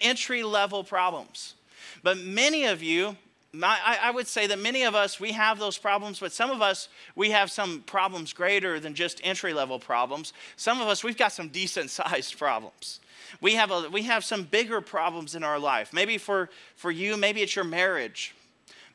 entry 0.00 0.42
level 0.42 0.82
problems. 0.82 1.54
But 2.02 2.18
many 2.18 2.64
of 2.64 2.82
you, 2.82 3.16
I, 3.62 4.10
would 4.10 4.26
say 4.26 4.46
that 4.46 4.58
many 4.58 4.82
of 4.82 4.94
us, 4.94 5.20
we 5.20 5.32
have 5.32 5.58
those 5.58 5.78
problems, 5.78 6.18
but 6.18 6.32
some 6.32 6.50
of 6.50 6.60
us, 6.60 6.88
we 7.14 7.30
have 7.30 7.50
some 7.50 7.82
problems 7.86 8.32
greater 8.32 8.80
than 8.80 8.94
just 8.94 9.20
entry 9.22 9.52
level 9.52 9.78
problems. 9.78 10.32
Some 10.56 10.80
of 10.80 10.88
us, 10.88 11.04
we've 11.04 11.16
got 11.16 11.32
some 11.32 11.48
decent 11.48 11.90
sized 11.90 12.38
problems. 12.38 13.00
We 13.40 13.54
have, 13.54 13.70
a, 13.70 13.88
we 13.90 14.02
have 14.02 14.24
some 14.24 14.44
bigger 14.44 14.80
problems 14.80 15.34
in 15.34 15.44
our 15.44 15.58
life. 15.58 15.92
Maybe 15.92 16.18
for, 16.18 16.50
for 16.76 16.90
you, 16.90 17.16
maybe 17.16 17.42
it's 17.42 17.54
your 17.54 17.64
marriage. 17.64 18.34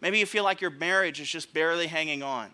Maybe 0.02 0.20
you 0.20 0.26
feel 0.26 0.44
like 0.44 0.62
your 0.62 0.72
marriage 0.72 1.20
is 1.20 1.30
just 1.30 1.54
barely 1.54 1.88
hanging 1.88 2.24
on. 2.24 2.50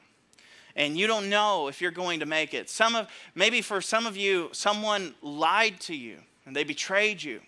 And 0.75 0.97
you 0.97 1.07
don't 1.07 1.29
know 1.29 1.67
if 1.67 1.81
you're 1.81 1.91
going 1.91 2.19
to 2.19 2.25
make 2.25 2.53
it. 2.53 2.69
Some 2.69 2.95
of, 2.95 3.07
maybe 3.33 3.62
for 3.62 3.81
some 3.81 4.05
of 4.05 4.17
you, 4.17 4.50
someone 4.51 5.15
lied 5.21 5.79
to 5.81 5.95
you 5.95 6.17
and 6.45 6.55
they 6.55 6.63
betrayed 6.63 7.24
you. 7.24 7.39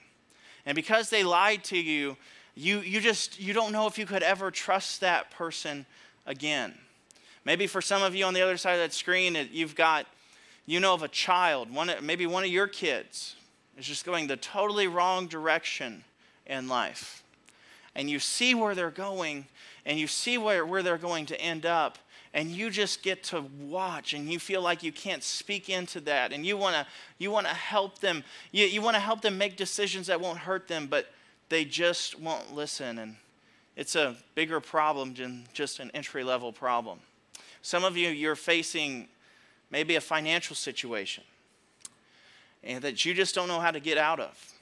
And 0.65 0.75
because 0.75 1.09
they 1.09 1.23
lied 1.23 1.63
to 1.65 1.77
you, 1.77 2.17
you, 2.57 2.79
you 2.79 2.99
just 2.99 3.39
you 3.39 3.53
don't 3.53 3.71
know 3.71 3.85
if 3.85 3.99
you 3.99 4.05
could 4.05 4.23
ever 4.23 4.49
trust 4.49 5.01
that 5.01 5.29
person 5.29 5.85
again. 6.25 6.73
Maybe 7.45 7.67
for 7.67 7.81
some 7.81 8.01
of 8.01 8.15
you 8.15 8.25
on 8.25 8.33
the 8.33 8.41
other 8.41 8.57
side 8.57 8.73
of 8.73 8.79
that 8.79 8.93
screen, 8.93 9.37
you've 9.51 9.75
got, 9.75 10.07
you 10.65 10.79
know 10.79 10.93
of 10.93 11.03
a 11.03 11.07
child, 11.07 11.73
one, 11.73 11.91
maybe 12.01 12.25
one 12.25 12.43
of 12.43 12.49
your 12.49 12.67
kids 12.67 13.35
is 13.77 13.85
just 13.85 14.05
going 14.05 14.27
the 14.27 14.35
totally 14.35 14.87
wrong 14.87 15.27
direction 15.27 16.03
in 16.47 16.67
life. 16.67 17.23
And 17.95 18.09
you 18.09 18.19
see 18.19 18.53
where 18.55 18.75
they're 18.75 18.91
going, 18.91 19.45
and 19.85 19.99
you 19.99 20.07
see 20.07 20.37
where, 20.37 20.65
where 20.65 20.83
they're 20.83 20.97
going 20.97 21.27
to 21.27 21.39
end 21.39 21.65
up, 21.65 21.99
and 22.33 22.49
you 22.49 22.69
just 22.69 23.01
get 23.03 23.23
to 23.23 23.45
watch 23.61 24.13
and 24.13 24.31
you 24.31 24.39
feel 24.39 24.61
like 24.61 24.83
you 24.83 24.91
can't 24.91 25.23
speak 25.23 25.69
into 25.69 25.99
that 26.01 26.33
and 26.33 26.45
you 26.45 26.57
want 26.57 26.75
to 26.75 26.85
you 27.17 27.31
want 27.31 27.47
to 27.47 27.53
help 27.53 27.99
them 27.99 28.23
you, 28.51 28.65
you 28.65 28.81
want 28.81 28.95
to 28.95 28.99
help 28.99 29.21
them 29.21 29.37
make 29.37 29.55
decisions 29.55 30.07
that 30.07 30.19
won't 30.19 30.37
hurt 30.37 30.67
them 30.67 30.85
but 30.85 31.07
they 31.49 31.65
just 31.65 32.19
won't 32.19 32.53
listen 32.53 32.99
and 32.99 33.15
it's 33.75 33.95
a 33.95 34.15
bigger 34.33 34.59
problem 34.59 35.13
than 35.13 35.45
just 35.53 35.79
an 35.79 35.91
entry 35.93 36.23
level 36.23 36.51
problem 36.51 36.99
some 37.61 37.83
of 37.83 37.97
you 37.97 38.09
you're 38.09 38.35
facing 38.35 39.07
maybe 39.69 39.95
a 39.95 40.01
financial 40.01 40.55
situation 40.55 41.23
and 42.63 42.83
that 42.83 43.05
you 43.05 43.13
just 43.13 43.35
don't 43.35 43.47
know 43.47 43.59
how 43.59 43.71
to 43.71 43.79
get 43.79 43.97
out 43.97 44.19
of. 44.19 44.53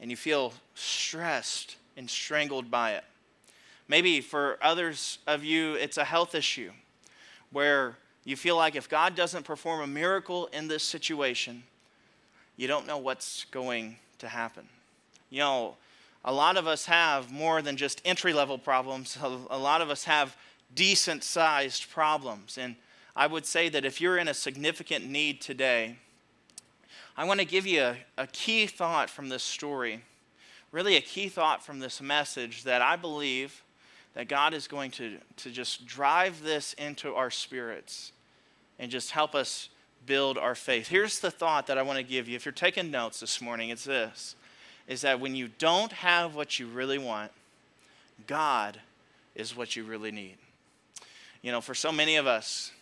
And 0.00 0.10
you 0.10 0.16
feel 0.16 0.52
stressed 0.74 1.76
and 1.96 2.08
strangled 2.08 2.70
by 2.70 2.92
it. 2.92 3.04
Maybe 3.88 4.20
for 4.20 4.58
others 4.62 5.18
of 5.26 5.42
you, 5.42 5.74
it's 5.74 5.96
a 5.96 6.04
health 6.04 6.34
issue 6.34 6.70
where 7.50 7.96
you 8.24 8.36
feel 8.36 8.56
like 8.56 8.76
if 8.76 8.88
God 8.88 9.14
doesn't 9.14 9.44
perform 9.44 9.80
a 9.80 9.86
miracle 9.86 10.48
in 10.52 10.68
this 10.68 10.84
situation, 10.84 11.64
you 12.56 12.68
don't 12.68 12.86
know 12.86 12.98
what's 12.98 13.46
going 13.46 13.96
to 14.18 14.28
happen. 14.28 14.68
You 15.30 15.40
know, 15.40 15.76
a 16.28 16.32
lot 16.32 16.58
of 16.58 16.66
us 16.66 16.84
have 16.84 17.32
more 17.32 17.62
than 17.62 17.78
just 17.78 18.02
entry 18.04 18.34
level 18.34 18.58
problems, 18.58 19.16
a 19.22 19.58
lot 19.58 19.80
of 19.80 19.88
us 19.88 20.04
have 20.04 20.36
decent 20.74 21.24
sized 21.24 21.90
problems. 21.90 22.58
And 22.58 22.76
I 23.16 23.26
would 23.26 23.46
say 23.46 23.70
that 23.70 23.86
if 23.86 23.98
you're 23.98 24.18
in 24.18 24.28
a 24.28 24.34
significant 24.34 25.08
need 25.08 25.40
today, 25.40 25.96
I 27.16 27.24
want 27.24 27.40
to 27.40 27.46
give 27.46 27.66
you 27.66 27.80
a, 27.80 27.96
a 28.18 28.26
key 28.26 28.66
thought 28.66 29.08
from 29.08 29.30
this 29.30 29.42
story, 29.42 30.04
really 30.70 30.96
a 30.96 31.00
key 31.00 31.30
thought 31.30 31.64
from 31.64 31.78
this 31.78 31.98
message 31.98 32.64
that 32.64 32.82
I 32.82 32.96
believe 32.96 33.62
that 34.12 34.28
God 34.28 34.52
is 34.52 34.68
going 34.68 34.90
to, 34.92 35.16
to 35.36 35.50
just 35.50 35.86
drive 35.86 36.42
this 36.42 36.74
into 36.74 37.14
our 37.14 37.30
spirits 37.30 38.12
and 38.78 38.90
just 38.90 39.12
help 39.12 39.34
us 39.34 39.70
build 40.04 40.36
our 40.36 40.54
faith. 40.54 40.88
Here's 40.88 41.20
the 41.20 41.30
thought 41.30 41.66
that 41.68 41.78
I 41.78 41.82
want 41.82 41.96
to 41.96 42.04
give 42.04 42.28
you. 42.28 42.36
If 42.36 42.44
you're 42.44 42.52
taking 42.52 42.90
notes 42.90 43.18
this 43.18 43.40
morning, 43.40 43.70
it's 43.70 43.84
this 43.84 44.34
is 44.88 45.02
that 45.02 45.20
when 45.20 45.36
you 45.36 45.48
don't 45.58 45.92
have 45.92 46.34
what 46.34 46.58
you 46.58 46.66
really 46.66 46.98
want, 46.98 47.30
God 48.26 48.80
is 49.36 49.56
what 49.56 49.76
you 49.76 49.84
really 49.84 50.10
need. 50.10 50.36
You 51.42 51.52
know, 51.52 51.60
for 51.60 51.74
so 51.74 51.92
many 51.92 52.16
of 52.16 52.26
us, 52.26 52.72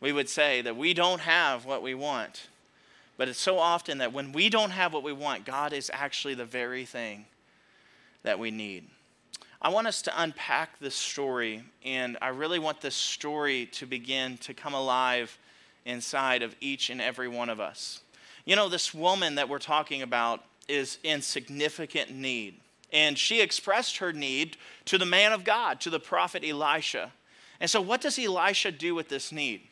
we 0.00 0.12
would 0.12 0.28
say 0.28 0.62
that 0.62 0.76
we 0.76 0.94
don't 0.94 1.20
have 1.20 1.66
what 1.66 1.82
we 1.82 1.94
want. 1.94 2.46
But 3.16 3.28
it's 3.28 3.40
so 3.40 3.58
often 3.58 3.98
that 3.98 4.12
when 4.12 4.32
we 4.32 4.48
don't 4.48 4.70
have 4.70 4.92
what 4.92 5.02
we 5.02 5.12
want, 5.12 5.44
God 5.44 5.72
is 5.72 5.90
actually 5.92 6.34
the 6.34 6.44
very 6.44 6.84
thing 6.84 7.26
that 8.22 8.38
we 8.38 8.50
need. 8.50 8.84
I 9.60 9.68
want 9.70 9.86
us 9.86 10.02
to 10.02 10.22
unpack 10.22 10.78
this 10.78 10.94
story, 10.94 11.62
and 11.84 12.18
I 12.20 12.28
really 12.28 12.58
want 12.58 12.80
this 12.80 12.94
story 12.94 13.66
to 13.72 13.86
begin 13.86 14.36
to 14.38 14.54
come 14.54 14.74
alive 14.74 15.38
inside 15.84 16.42
of 16.42 16.54
each 16.60 16.90
and 16.90 17.00
every 17.00 17.28
one 17.28 17.48
of 17.48 17.60
us. 17.60 18.00
You 18.44 18.56
know, 18.56 18.68
this 18.68 18.92
woman 18.92 19.36
that 19.36 19.48
we're 19.48 19.58
talking 19.58 20.02
about 20.02 20.44
is 20.68 20.98
in 21.02 21.22
significant 21.22 22.10
need, 22.10 22.60
and 22.92 23.18
she 23.18 23.40
expressed 23.40 23.98
her 23.98 24.12
need 24.12 24.56
to 24.86 24.98
the 24.98 25.06
man 25.06 25.32
of 25.32 25.44
God, 25.44 25.80
to 25.82 25.90
the 25.90 26.00
prophet 26.00 26.44
Elisha. 26.44 27.12
And 27.60 27.70
so, 27.70 27.80
what 27.80 28.00
does 28.00 28.18
Elisha 28.18 28.72
do 28.72 28.94
with 28.94 29.08
this 29.08 29.32
need? 29.32 29.62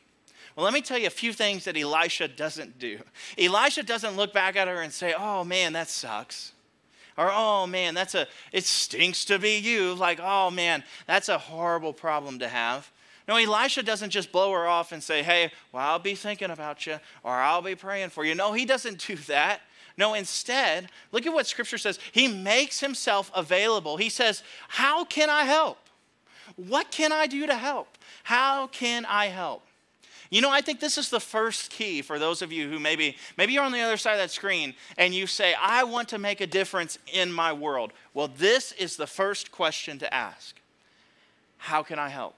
Well, 0.56 0.64
let 0.64 0.74
me 0.74 0.82
tell 0.82 0.98
you 0.98 1.06
a 1.06 1.10
few 1.10 1.32
things 1.32 1.64
that 1.64 1.76
Elisha 1.76 2.28
doesn't 2.28 2.78
do. 2.78 2.98
Elisha 3.38 3.82
doesn't 3.82 4.16
look 4.16 4.32
back 4.34 4.54
at 4.56 4.68
her 4.68 4.82
and 4.82 4.92
say, 4.92 5.14
Oh 5.16 5.44
man, 5.44 5.72
that 5.72 5.88
sucks. 5.88 6.52
Or, 7.18 7.30
oh 7.30 7.66
man, 7.66 7.94
that's 7.94 8.14
a, 8.14 8.26
it 8.52 8.64
stinks 8.64 9.24
to 9.26 9.38
be 9.38 9.58
you. 9.58 9.94
Like, 9.94 10.18
oh 10.22 10.50
man, 10.50 10.82
that's 11.06 11.28
a 11.28 11.38
horrible 11.38 11.92
problem 11.92 12.38
to 12.38 12.48
have. 12.48 12.90
No, 13.28 13.36
Elisha 13.36 13.82
doesn't 13.82 14.10
just 14.10 14.32
blow 14.32 14.52
her 14.52 14.66
off 14.66 14.92
and 14.92 15.02
say, 15.02 15.22
hey, 15.22 15.52
well, 15.70 15.84
I'll 15.84 15.98
be 15.98 16.14
thinking 16.14 16.50
about 16.50 16.86
you 16.86 16.98
or 17.22 17.32
I'll 17.32 17.62
be 17.62 17.74
praying 17.74 18.10
for 18.10 18.24
you. 18.24 18.34
No, 18.34 18.52
he 18.52 18.64
doesn't 18.64 19.06
do 19.06 19.16
that. 19.16 19.60
No, 19.96 20.14
instead, 20.14 20.88
look 21.10 21.26
at 21.26 21.32
what 21.32 21.46
scripture 21.46 21.78
says. 21.78 21.98
He 22.12 22.28
makes 22.28 22.80
himself 22.80 23.30
available. 23.34 23.96
He 23.96 24.08
says, 24.08 24.42
How 24.68 25.04
can 25.04 25.30
I 25.30 25.44
help? 25.44 25.78
What 26.56 26.90
can 26.90 27.12
I 27.12 27.26
do 27.26 27.46
to 27.46 27.54
help? 27.54 27.88
How 28.24 28.66
can 28.68 29.04
I 29.04 29.26
help? 29.26 29.62
You 30.30 30.40
know, 30.40 30.50
I 30.50 30.62
think 30.62 30.80
this 30.80 30.96
is 30.96 31.10
the 31.10 31.20
first 31.20 31.70
key 31.70 32.00
for 32.00 32.18
those 32.18 32.40
of 32.40 32.50
you 32.50 32.70
who 32.70 32.78
maybe 32.78 33.18
maybe 33.36 33.52
you're 33.52 33.64
on 33.64 33.72
the 33.72 33.82
other 33.82 33.98
side 33.98 34.14
of 34.14 34.18
that 34.18 34.30
screen 34.30 34.74
and 34.96 35.14
you 35.14 35.26
say, 35.26 35.52
"I 35.52 35.84
want 35.84 36.08
to 36.08 36.18
make 36.18 36.40
a 36.40 36.46
difference 36.46 36.98
in 37.12 37.30
my 37.30 37.52
world." 37.52 37.92
Well, 38.14 38.28
this 38.28 38.72
is 38.72 38.96
the 38.96 39.06
first 39.06 39.52
question 39.52 39.98
to 39.98 40.12
ask. 40.12 40.58
How 41.58 41.82
can 41.82 41.98
I 41.98 42.08
help? 42.08 42.34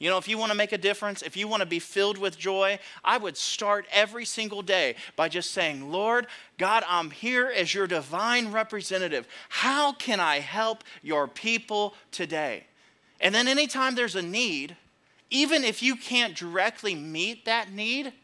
You 0.00 0.08
know, 0.08 0.16
if 0.16 0.26
you 0.26 0.38
want 0.38 0.50
to 0.50 0.56
make 0.56 0.72
a 0.72 0.78
difference, 0.78 1.20
if 1.20 1.36
you 1.36 1.46
want 1.46 1.60
to 1.60 1.66
be 1.66 1.78
filled 1.78 2.16
with 2.16 2.38
joy, 2.38 2.78
I 3.04 3.18
would 3.18 3.36
start 3.36 3.86
every 3.92 4.24
single 4.24 4.62
day 4.62 4.96
by 5.14 5.28
just 5.28 5.50
saying, 5.50 5.92
Lord, 5.92 6.26
God, 6.56 6.82
I'm 6.88 7.10
here 7.10 7.52
as 7.54 7.74
your 7.74 7.86
divine 7.86 8.50
representative. 8.50 9.28
How 9.50 9.92
can 9.92 10.18
I 10.18 10.38
help 10.38 10.84
your 11.02 11.28
people 11.28 11.94
today? 12.12 12.64
And 13.20 13.34
then 13.34 13.46
anytime 13.46 13.94
there's 13.94 14.16
a 14.16 14.22
need, 14.22 14.74
even 15.28 15.64
if 15.64 15.82
you 15.82 15.96
can't 15.96 16.34
directly 16.34 16.94
meet 16.94 17.44
that 17.44 17.70
need, 17.70 18.14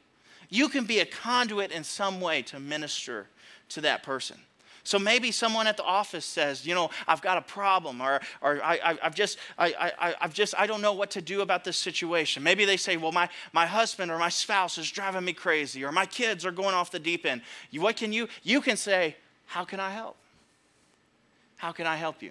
you 0.49 0.71
can 0.71 0.87
be 0.87 1.01
a 1.01 1.07
conduit 1.07 1.73
in 1.73 1.85
some 1.85 2.23
way 2.23 2.41
to 2.41 2.59
minister 2.59 3.27
to 3.69 3.83
that 3.83 4.03
person. 4.03 4.39
So 4.87 5.01
maybe 5.01 5.33
someone 5.33 5.67
at 5.67 5.77
the 5.77 5.83
office 5.83 6.25
says, 6.25 6.65
you 6.65 6.73
know, 6.73 6.91
I've 7.09 7.21
got 7.21 7.39
a 7.39 7.41
problem, 7.41 8.01
or, 8.01 8.21
or 8.41 8.63
I, 8.63 8.97
have 9.03 9.17
just, 9.17 9.37
I, 9.59 9.93
I, 9.99 10.15
I've 10.21 10.33
just, 10.33 10.55
I 10.57 10.69
don't 10.69 10.81
know 10.81 10.93
what 10.93 11.11
to 11.11 11.21
do 11.21 11.41
about 11.41 11.65
this 11.65 11.77
situation. 11.77 12.45
Maybe 12.45 12.65
they 12.65 12.77
say, 12.77 12.97
well, 12.97 13.11
my, 13.11 13.29
my 13.53 13.67
husband 13.67 14.13
or 14.13 14.19
my 14.19 14.29
spouse 14.29 14.79
is 14.79 14.89
driving 14.89 15.25
me 15.25 15.33
crazy, 15.33 15.83
or 15.83 15.91
my 15.91 16.07
kids 16.07 16.47
are 16.47 16.53
going 16.53 16.73
off 16.73 16.93
the 16.93 17.01
deep 17.01 17.27
end. 17.27 17.43
What 17.77 17.97
can 17.97 18.13
you, 18.13 18.29
you 18.45 18.61
can 18.61 18.77
say, 18.77 19.17
how 19.47 19.65
can 19.65 19.81
I 19.81 19.91
help? 19.91 20.17
How 21.57 21.73
can 21.73 21.89
I 21.89 21.97
help 21.97 22.23
you? 22.23 22.31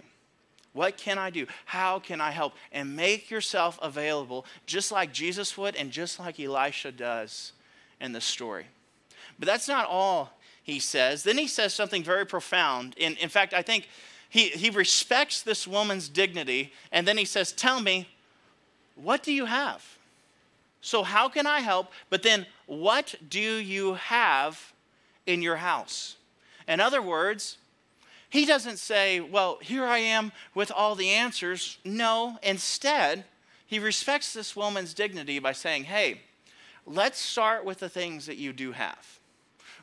What 0.71 0.95
can 0.95 1.17
I 1.17 1.31
do? 1.31 1.47
How 1.65 1.99
can 1.99 2.21
I 2.21 2.31
help? 2.31 2.53
And 2.71 2.95
make 2.95 3.29
yourself 3.29 3.77
available 3.81 4.45
just 4.65 4.93
like 4.93 5.11
Jesus 5.11 5.57
would 5.57 5.75
and 5.75 5.91
just 5.91 6.19
like 6.19 6.39
Elisha 6.39 6.93
does 6.93 7.51
in 7.99 8.13
the 8.13 8.21
story. 8.21 8.67
But 9.37 9.45
that's 9.45 9.67
not 9.67 9.87
all 9.89 10.34
he 10.65 10.79
says. 10.79 11.21
Then 11.21 11.37
he 11.37 11.47
says 11.47 11.75
something 11.75 12.03
very 12.03 12.25
profound. 12.25 12.95
In, 12.97 13.15
in 13.17 13.29
fact, 13.29 13.53
I 13.53 13.61
think 13.61 13.87
he, 14.29 14.49
he 14.49 14.71
respects 14.71 15.43
this 15.43 15.67
woman's 15.67 16.09
dignity. 16.09 16.73
And 16.91 17.07
then 17.07 17.19
he 17.19 17.25
says, 17.25 17.51
Tell 17.51 17.79
me, 17.79 18.09
what 18.95 19.21
do 19.21 19.31
you 19.31 19.45
have? 19.45 19.85
So, 20.81 21.03
how 21.03 21.29
can 21.29 21.45
I 21.45 21.59
help? 21.59 21.91
But 22.09 22.23
then, 22.23 22.47
what 22.65 23.13
do 23.29 23.39
you 23.39 23.93
have 23.93 24.73
in 25.27 25.43
your 25.43 25.57
house? 25.57 26.15
In 26.67 26.79
other 26.79 27.01
words, 27.01 27.57
he 28.27 28.43
doesn't 28.43 28.77
say, 28.77 29.19
Well, 29.19 29.59
here 29.61 29.85
I 29.85 29.99
am 29.99 30.31
with 30.55 30.71
all 30.71 30.95
the 30.95 31.11
answers. 31.11 31.77
No, 31.85 32.39
instead, 32.41 33.25
he 33.67 33.77
respects 33.77 34.33
this 34.33 34.55
woman's 34.55 34.95
dignity 34.95 35.37
by 35.37 35.51
saying, 35.51 35.83
Hey, 35.83 36.21
let's 36.87 37.19
start 37.19 37.65
with 37.65 37.77
the 37.77 37.89
things 37.89 38.25
that 38.25 38.37
you 38.37 38.51
do 38.51 38.71
have. 38.71 39.19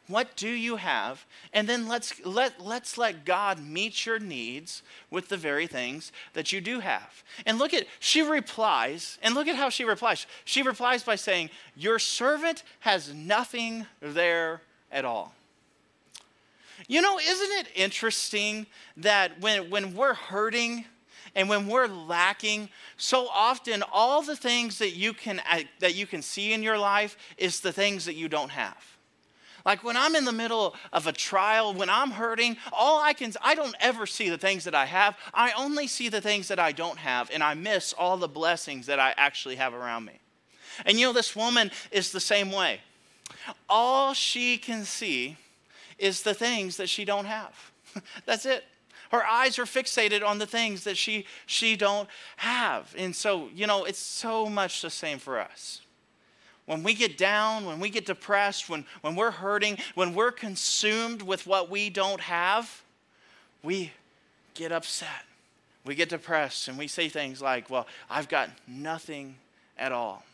What 0.09 0.37
do 0.37 0.49
you 0.49 0.76
have? 0.76 1.25
And 1.52 1.68
then 1.68 1.87
let's 1.87 2.25
let, 2.25 2.61
let's 2.61 2.99
let 2.99 3.25
God 3.25 3.64
meet 3.64 4.04
your 4.04 4.18
needs 4.18 4.82
with 5.11 5.28
the 5.28 5.37
very 5.37 5.66
things 5.66 6.12
that 6.32 6.52
you 6.52 6.61
do 6.61 6.80
have. 6.80 7.23
And 7.47 7.59
look 7.59 7.73
at, 7.73 7.87
she 8.00 8.21
replies, 8.21 9.18
and 9.23 9.35
look 9.35 9.47
at 9.47 9.56
how 9.56 9.68
she 9.68 9.85
replies. 9.85 10.26
She 10.44 10.62
replies 10.62 11.04
by 11.04 11.14
saying, 11.14 11.50
Your 11.76 11.99
servant 11.99 12.64
has 12.80 13.14
nothing 13.14 13.87
there 14.00 14.62
at 14.90 15.04
all. 15.04 15.35
You 16.88 17.00
know, 17.00 17.18
isn't 17.18 17.52
it 17.61 17.68
interesting 17.76 18.66
that 18.97 19.40
when, 19.40 19.71
when 19.71 19.94
we're 19.94 20.14
hurting 20.14 20.85
and 21.35 21.49
when 21.49 21.68
we're 21.68 21.87
lacking, 21.87 22.68
so 22.97 23.28
often 23.28 23.82
all 23.92 24.23
the 24.23 24.37
things 24.37 24.78
that 24.78 24.90
you, 24.90 25.12
can, 25.12 25.40
uh, 25.50 25.61
that 25.78 25.94
you 25.94 26.06
can 26.06 26.23
see 26.23 26.52
in 26.52 26.62
your 26.62 26.76
life 26.76 27.16
is 27.38 27.61
the 27.61 27.73
things 27.73 28.04
that 28.04 28.14
you 28.14 28.28
don't 28.28 28.50
have. 28.50 28.92
Like 29.64 29.85
when 29.85 29.97
I'm 29.97 30.14
in 30.14 30.25
the 30.25 30.33
middle 30.33 30.75
of 30.92 31.07
a 31.07 31.12
trial, 31.12 31.73
when 31.75 31.90
I'm 31.90 32.11
hurting, 32.11 32.57
all 32.73 33.00
I 33.00 33.12
can, 33.12 33.33
I 33.42 33.54
don't 33.54 33.76
ever 33.81 34.07
see 34.07 34.28
the 34.28 34.38
things 34.38 34.64
that 34.64 34.75
I 34.75 34.87
have. 34.87 35.16
I 35.33 35.52
only 35.52 35.87
see 35.87 36.09
the 36.09 36.21
things 36.21 36.49
that 36.49 36.59
I 36.59 36.73
don't 36.73 36.99
have, 36.99 37.31
and 37.33 37.42
I 37.42 37.54
miss 37.54 37.92
all 37.92 38.16
the 38.16 38.28
blessings 38.28 38.87
that 38.87 38.99
I 38.99 39.14
actually 39.16 39.57
have 39.57 39.75
around 39.75 40.04
me. 40.04 40.19
And 40.85 40.99
you 40.99 41.07
know, 41.07 41.12
this 41.12 41.37
woman 41.37 41.71
is 41.90 42.12
the 42.12 42.21
same 42.21 42.50
way. 42.50 42.81
All 43.69 44.14
she 44.14 44.59
can 44.59 44.85
see 44.85 45.37
is 45.99 46.23
the 46.23 46.35
things 46.35 46.76
that 46.76 46.88
she 46.88 47.04
don't 47.04 47.26
have. 47.26 47.73
That's 48.26 48.47
it. 48.47 48.64
Her 49.11 49.25
eyes 49.25 49.59
are 49.59 49.64
fixated 49.64 50.26
on 50.26 50.38
the 50.38 50.47
things 50.47 50.85
that 50.85 50.97
she 50.97 51.26
she 51.45 51.76
don't 51.76 52.09
have. 52.38 52.95
And 52.97 53.14
so, 53.14 53.50
you 53.54 53.66
know, 53.66 53.85
it's 53.85 53.99
so 53.99 54.47
much 54.47 54.81
the 54.81 54.88
same 54.88 55.19
for 55.19 55.38
us. 55.38 55.82
When 56.73 56.83
we 56.83 56.95
get 56.95 57.19
down, 57.19 57.67
when 57.67 57.81
we 57.81 57.91
get 57.91 58.07
depressed, 58.07 58.71
when, 58.71 58.87
when 59.02 59.14
we're 59.14 59.31
hurting, 59.31 59.76
when 59.95 60.14
we're 60.14 60.33
consumed 60.33 61.21
with 61.21 61.47
what 61.47 61.69
we 61.69 61.91
don't 61.91 62.23
have, 62.23 62.83
we 63.62 63.93
get 64.55 64.73
upset. 64.73 65.26
We 65.85 65.95
get 65.95 66.09
depressed 66.09 66.69
and 66.69 66.79
we 66.79 66.88
say 66.88 67.11
things 67.11 67.43
like, 67.43 67.69
Well, 67.69 67.87
I've 68.09 68.31
got 68.31 68.49
nothing 68.67 69.35
at 69.76 69.93
all. 69.93 70.25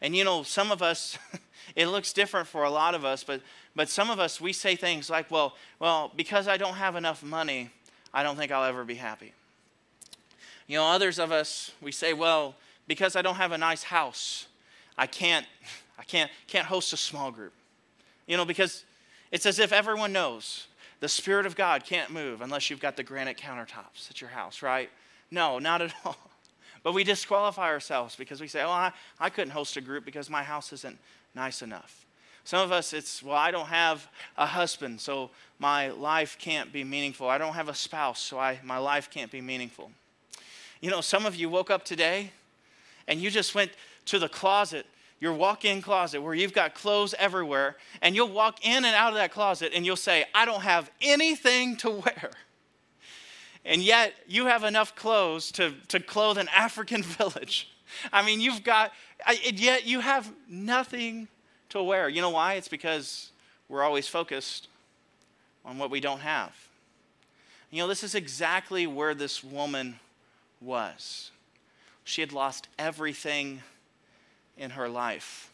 And 0.00 0.14
you 0.14 0.22
know, 0.22 0.44
some 0.44 0.70
of 0.70 0.82
us, 0.82 1.18
it 1.74 1.88
looks 1.88 2.12
different 2.12 2.46
for 2.46 2.62
a 2.62 2.70
lot 2.70 2.94
of 2.94 3.04
us, 3.04 3.24
but 3.24 3.40
but 3.74 3.88
some 3.88 4.08
of 4.08 4.20
us, 4.20 4.40
we 4.40 4.52
say 4.52 4.76
things 4.76 5.10
like, 5.10 5.32
well, 5.32 5.56
well, 5.80 6.12
because 6.14 6.46
I 6.46 6.58
don't 6.58 6.74
have 6.74 6.94
enough 6.94 7.24
money, 7.24 7.70
I 8.14 8.22
don't 8.22 8.36
think 8.36 8.52
I'll 8.52 8.64
ever 8.64 8.84
be 8.84 8.94
happy. 8.94 9.32
You 10.68 10.76
know, 10.76 10.86
others 10.86 11.18
of 11.18 11.32
us, 11.32 11.72
we 11.80 11.90
say, 11.90 12.12
well, 12.12 12.54
because 12.86 13.16
I 13.16 13.22
don't 13.22 13.34
have 13.36 13.50
a 13.50 13.58
nice 13.58 13.82
house, 13.82 14.46
I 14.96 15.06
can't, 15.06 15.46
I 15.98 16.04
can't, 16.04 16.30
can't 16.46 16.66
host 16.66 16.92
a 16.92 16.96
small 16.96 17.30
group. 17.30 17.52
You 18.26 18.36
know, 18.36 18.44
because 18.44 18.84
it's 19.30 19.46
as 19.46 19.58
if 19.58 19.72
everyone 19.72 20.12
knows 20.12 20.66
the 21.00 21.08
Spirit 21.08 21.46
of 21.46 21.56
God 21.56 21.84
can't 21.84 22.10
move 22.10 22.40
unless 22.42 22.70
you've 22.70 22.80
got 22.80 22.96
the 22.96 23.02
granite 23.02 23.36
countertops 23.36 24.08
at 24.08 24.20
your 24.20 24.30
house, 24.30 24.62
right? 24.62 24.88
No, 25.30 25.58
not 25.58 25.82
at 25.82 25.92
all. 26.04 26.16
But 26.82 26.94
we 26.94 27.04
disqualify 27.04 27.68
ourselves 27.68 28.16
because 28.16 28.40
we 28.40 28.48
say, 28.48 28.62
oh, 28.62 28.70
I, 28.70 28.92
I 29.18 29.30
couldn't 29.30 29.50
host 29.50 29.76
a 29.76 29.80
group 29.80 30.04
because 30.04 30.28
my 30.28 30.42
house 30.42 30.72
isn't 30.72 30.98
nice 31.34 31.62
enough. 31.62 32.06
Some 32.44 32.60
of 32.60 32.72
us, 32.72 32.92
it's, 32.92 33.22
well, 33.22 33.36
I 33.36 33.52
don't 33.52 33.68
have 33.68 34.08
a 34.36 34.46
husband, 34.46 35.00
so 35.00 35.30
my 35.60 35.90
life 35.90 36.36
can't 36.40 36.72
be 36.72 36.82
meaningful. 36.82 37.28
I 37.28 37.38
don't 37.38 37.54
have 37.54 37.68
a 37.68 37.74
spouse, 37.74 38.20
so 38.20 38.38
I, 38.38 38.58
my 38.64 38.78
life 38.78 39.10
can't 39.10 39.30
be 39.30 39.40
meaningful. 39.40 39.92
You 40.80 40.90
know, 40.90 41.00
some 41.00 41.24
of 41.24 41.36
you 41.36 41.48
woke 41.48 41.70
up 41.70 41.84
today 41.84 42.32
and 43.06 43.20
you 43.20 43.30
just 43.30 43.54
went 43.54 43.70
to 44.06 44.18
the 44.18 44.28
closet, 44.28 44.86
your 45.20 45.32
walk 45.32 45.64
in 45.64 45.82
closet 45.82 46.20
where 46.20 46.34
you've 46.34 46.52
got 46.52 46.74
clothes 46.74 47.14
everywhere, 47.18 47.76
and 48.00 48.14
you'll 48.14 48.28
walk 48.28 48.66
in 48.66 48.84
and 48.84 48.94
out 48.94 49.10
of 49.10 49.14
that 49.14 49.32
closet 49.32 49.72
and 49.74 49.86
you'll 49.86 49.96
say, 49.96 50.24
I 50.34 50.44
don't 50.44 50.62
have 50.62 50.90
anything 51.00 51.76
to 51.78 51.90
wear. 51.90 52.30
And 53.64 53.80
yet, 53.80 54.14
you 54.26 54.46
have 54.46 54.64
enough 54.64 54.96
clothes 54.96 55.52
to, 55.52 55.74
to 55.88 56.00
clothe 56.00 56.38
an 56.38 56.48
African 56.48 57.02
village. 57.18 57.70
I 58.12 58.24
mean, 58.24 58.40
you've 58.40 58.64
got, 58.64 58.92
and 59.26 59.58
yet 59.58 59.86
you 59.86 60.00
have 60.00 60.32
nothing 60.48 61.28
to 61.68 61.82
wear. 61.82 62.08
You 62.08 62.20
know 62.20 62.30
why? 62.30 62.54
It's 62.54 62.68
because 62.68 63.30
we're 63.68 63.82
always 63.82 64.08
focused 64.08 64.68
on 65.64 65.78
what 65.78 65.90
we 65.90 66.00
don't 66.00 66.20
have. 66.20 66.52
You 67.70 67.78
know, 67.78 67.88
this 67.88 68.02
is 68.02 68.14
exactly 68.14 68.86
where 68.86 69.14
this 69.14 69.42
woman 69.42 69.98
was. 70.60 71.30
She 72.04 72.20
had 72.20 72.32
lost 72.32 72.68
everything 72.78 73.62
in 74.62 74.70
her 74.70 74.88
life, 74.88 75.50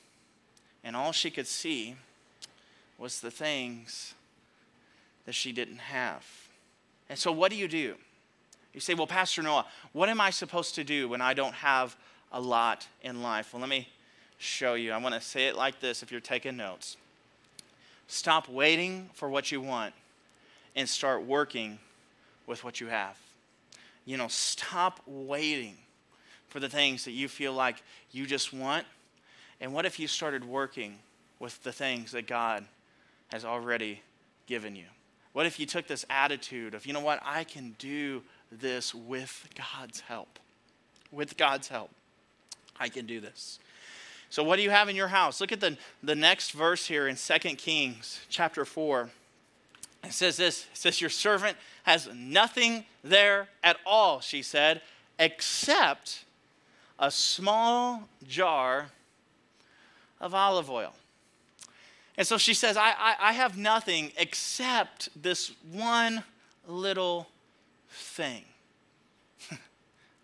and 0.84 0.94
all 0.94 1.12
she 1.12 1.30
could 1.30 1.46
see 1.46 1.96
was 2.98 3.20
the 3.20 3.30
things 3.30 4.14
that 5.24 5.34
she 5.34 5.50
didn't 5.50 5.78
have. 5.78 6.26
And 7.08 7.18
so, 7.18 7.32
what 7.32 7.50
do 7.50 7.56
you 7.56 7.68
do? 7.68 7.94
You 8.74 8.80
say, 8.80 8.92
Well, 8.92 9.06
Pastor 9.06 9.42
Noah, 9.42 9.64
what 9.92 10.10
am 10.10 10.20
I 10.20 10.28
supposed 10.28 10.74
to 10.74 10.84
do 10.84 11.08
when 11.08 11.22
I 11.22 11.32
don't 11.32 11.54
have 11.54 11.96
a 12.30 12.40
lot 12.40 12.86
in 13.00 13.22
life? 13.22 13.54
Well, 13.54 13.60
let 13.60 13.70
me 13.70 13.88
show 14.36 14.74
you. 14.74 14.92
I 14.92 14.98
want 14.98 15.14
to 15.14 15.22
say 15.22 15.46
it 15.46 15.56
like 15.56 15.80
this 15.80 16.02
if 16.02 16.12
you're 16.12 16.20
taking 16.20 16.58
notes. 16.58 16.98
Stop 18.08 18.46
waiting 18.46 19.08
for 19.14 19.30
what 19.30 19.50
you 19.50 19.62
want 19.62 19.94
and 20.76 20.86
start 20.86 21.24
working 21.24 21.78
with 22.46 22.62
what 22.62 22.78
you 22.78 22.88
have. 22.88 23.18
You 24.04 24.18
know, 24.18 24.28
stop 24.28 25.00
waiting 25.06 25.78
for 26.48 26.60
the 26.60 26.68
things 26.68 27.04
that 27.04 27.12
you 27.12 27.28
feel 27.28 27.52
like 27.52 27.82
you 28.10 28.26
just 28.26 28.52
want. 28.52 28.86
And 29.60 29.72
what 29.72 29.86
if 29.86 29.98
you 29.98 30.06
started 30.06 30.44
working 30.44 30.98
with 31.38 31.62
the 31.62 31.72
things 31.72 32.12
that 32.12 32.26
God 32.26 32.64
has 33.28 33.44
already 33.44 34.02
given 34.46 34.76
you? 34.76 34.84
What 35.32 35.46
if 35.46 35.60
you 35.60 35.66
took 35.66 35.86
this 35.86 36.04
attitude 36.10 36.74
of, 36.74 36.86
you 36.86 36.92
know 36.92 37.00
what, 37.00 37.20
I 37.24 37.44
can 37.44 37.76
do 37.78 38.22
this 38.50 38.94
with 38.94 39.48
God's 39.54 40.00
help? 40.00 40.38
With 41.10 41.36
God's 41.36 41.68
help, 41.68 41.90
I 42.78 42.88
can 42.88 43.06
do 43.06 43.20
this. 43.20 43.58
So, 44.30 44.42
what 44.42 44.56
do 44.56 44.62
you 44.62 44.70
have 44.70 44.88
in 44.88 44.96
your 44.96 45.08
house? 45.08 45.40
Look 45.40 45.52
at 45.52 45.60
the, 45.60 45.78
the 46.02 46.14
next 46.14 46.50
verse 46.50 46.86
here 46.86 47.08
in 47.08 47.16
2 47.16 47.38
Kings 47.56 48.20
chapter 48.28 48.64
4. 48.64 49.08
It 50.04 50.12
says 50.12 50.36
this 50.36 50.66
It 50.72 50.76
says, 50.76 51.00
Your 51.00 51.10
servant 51.10 51.56
has 51.84 52.08
nothing 52.14 52.84
there 53.02 53.48
at 53.64 53.78
all, 53.86 54.20
she 54.20 54.42
said, 54.42 54.82
except 55.18 56.24
a 56.98 57.10
small 57.10 58.08
jar 58.26 58.88
of 60.20 60.34
olive 60.34 60.70
oil. 60.70 60.92
And 62.16 62.26
so 62.26 62.37
she 62.37 62.52
says, 62.52 62.76
I, 62.76 62.90
I, 62.98 63.14
I 63.20 63.32
have 63.32 63.56
nothing 63.56 64.10
except 64.16 65.08
this 65.20 65.52
one 65.70 66.25
little 66.66 67.28
thing. 67.88 68.42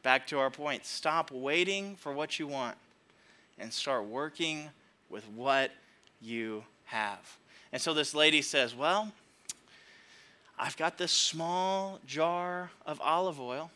Back 0.03 0.27
to 0.29 0.39
our 0.39 0.51
point 0.51 0.85
stop 0.87 1.31
waiting 1.31 1.95
for 1.97 2.13
what 2.13 2.39
you 2.39 2.47
want 2.47 2.77
and 3.59 3.73
start 3.73 4.05
working 4.05 4.71
with 5.09 5.25
what 5.31 5.71
you 6.21 6.65
have. 6.87 7.39
And 7.73 7.81
so 7.81 7.95
this 7.95 8.15
lady 8.15 8.43
says, 8.43 8.75
Well, 8.75 9.13
I've 10.59 10.77
got 10.77 10.99
this 10.99 11.13
small 11.13 12.01
jar 12.07 12.71
of 12.87 13.01
olive 13.01 13.41
oil. 13.41 13.71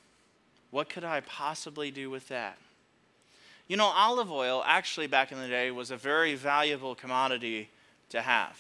What 0.71 0.89
could 0.89 1.05
I 1.05 1.21
possibly 1.21 1.91
do 1.91 2.11
with 2.11 2.29
that? 2.29 2.59
You 3.69 3.77
know, 3.77 3.93
olive 3.95 4.33
oil 4.33 4.63
actually 4.65 5.09
back 5.09 5.31
in 5.31 5.39
the 5.39 5.47
day 5.47 5.71
was 5.71 5.91
a 5.91 5.97
very 5.99 6.35
valuable 6.35 6.95
commodity 6.95 7.69
to 8.09 8.23
have 8.23 8.59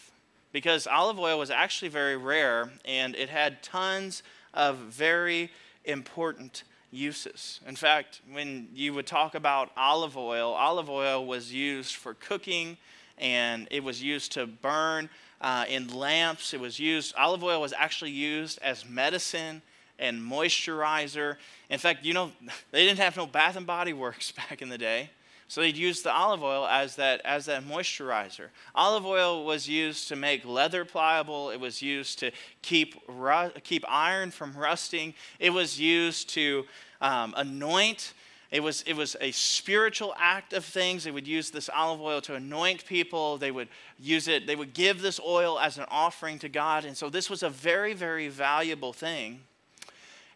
because 0.52 0.86
olive 0.86 1.18
oil 1.18 1.38
was 1.38 1.50
actually 1.50 1.88
very 1.88 2.18
rare 2.18 2.70
and 2.84 3.16
it 3.16 3.30
had 3.30 3.62
tons 3.62 4.22
of 4.52 4.76
very 4.76 5.50
important 5.86 6.64
uses. 6.90 7.60
In 7.66 7.74
fact, 7.74 8.20
when 8.30 8.68
you 8.74 8.92
would 8.92 9.06
talk 9.06 9.34
about 9.34 9.70
olive 9.78 10.18
oil, 10.18 10.52
olive 10.52 10.90
oil 10.90 11.24
was 11.24 11.54
used 11.54 11.94
for 11.94 12.12
cooking 12.12 12.76
and 13.16 13.66
it 13.70 13.82
was 13.82 14.02
used 14.02 14.32
to 14.32 14.46
burn 14.46 15.08
uh, 15.40 15.64
in 15.70 15.88
lamps. 15.88 16.52
It 16.52 16.60
was 16.60 16.78
used, 16.78 17.14
olive 17.16 17.42
oil 17.42 17.62
was 17.62 17.72
actually 17.72 18.10
used 18.10 18.58
as 18.60 18.86
medicine 18.86 19.62
and 19.98 20.20
moisturizer. 20.20 21.36
In 21.70 21.78
fact, 21.78 22.04
you 22.04 22.14
know, 22.14 22.32
they 22.70 22.84
didn't 22.84 23.00
have 23.00 23.16
no 23.16 23.26
Bath 23.26 23.56
and 23.56 23.66
Body 23.66 23.92
Works 23.92 24.32
back 24.48 24.62
in 24.62 24.68
the 24.68 24.78
day. 24.78 25.10
So 25.50 25.62
they'd 25.62 25.78
use 25.78 26.02
the 26.02 26.12
olive 26.12 26.42
oil 26.42 26.66
as 26.66 26.96
that, 26.96 27.22
as 27.24 27.46
that 27.46 27.64
moisturizer. 27.64 28.48
Olive 28.74 29.06
oil 29.06 29.46
was 29.46 29.66
used 29.66 30.08
to 30.08 30.16
make 30.16 30.44
leather 30.44 30.84
pliable. 30.84 31.48
It 31.48 31.58
was 31.58 31.80
used 31.80 32.18
to 32.18 32.32
keep, 32.60 33.00
ru- 33.08 33.50
keep 33.64 33.82
iron 33.88 34.30
from 34.30 34.54
rusting. 34.54 35.14
It 35.38 35.48
was 35.48 35.80
used 35.80 36.28
to 36.30 36.66
um, 37.00 37.32
anoint. 37.34 38.12
It 38.50 38.62
was, 38.62 38.82
it 38.82 38.92
was 38.92 39.16
a 39.22 39.30
spiritual 39.30 40.14
act 40.18 40.52
of 40.52 40.66
things. 40.66 41.04
They 41.04 41.10
would 41.10 41.26
use 41.26 41.50
this 41.50 41.70
olive 41.74 42.02
oil 42.02 42.20
to 42.22 42.34
anoint 42.34 42.84
people. 42.84 43.38
They 43.38 43.50
would 43.50 43.68
use 43.98 44.28
it, 44.28 44.46
they 44.46 44.56
would 44.56 44.74
give 44.74 45.00
this 45.00 45.18
oil 45.18 45.58
as 45.58 45.78
an 45.78 45.86
offering 45.90 46.38
to 46.40 46.50
God. 46.50 46.84
And 46.84 46.94
so 46.94 47.08
this 47.08 47.30
was 47.30 47.42
a 47.42 47.50
very, 47.50 47.94
very 47.94 48.28
valuable 48.28 48.92
thing. 48.92 49.40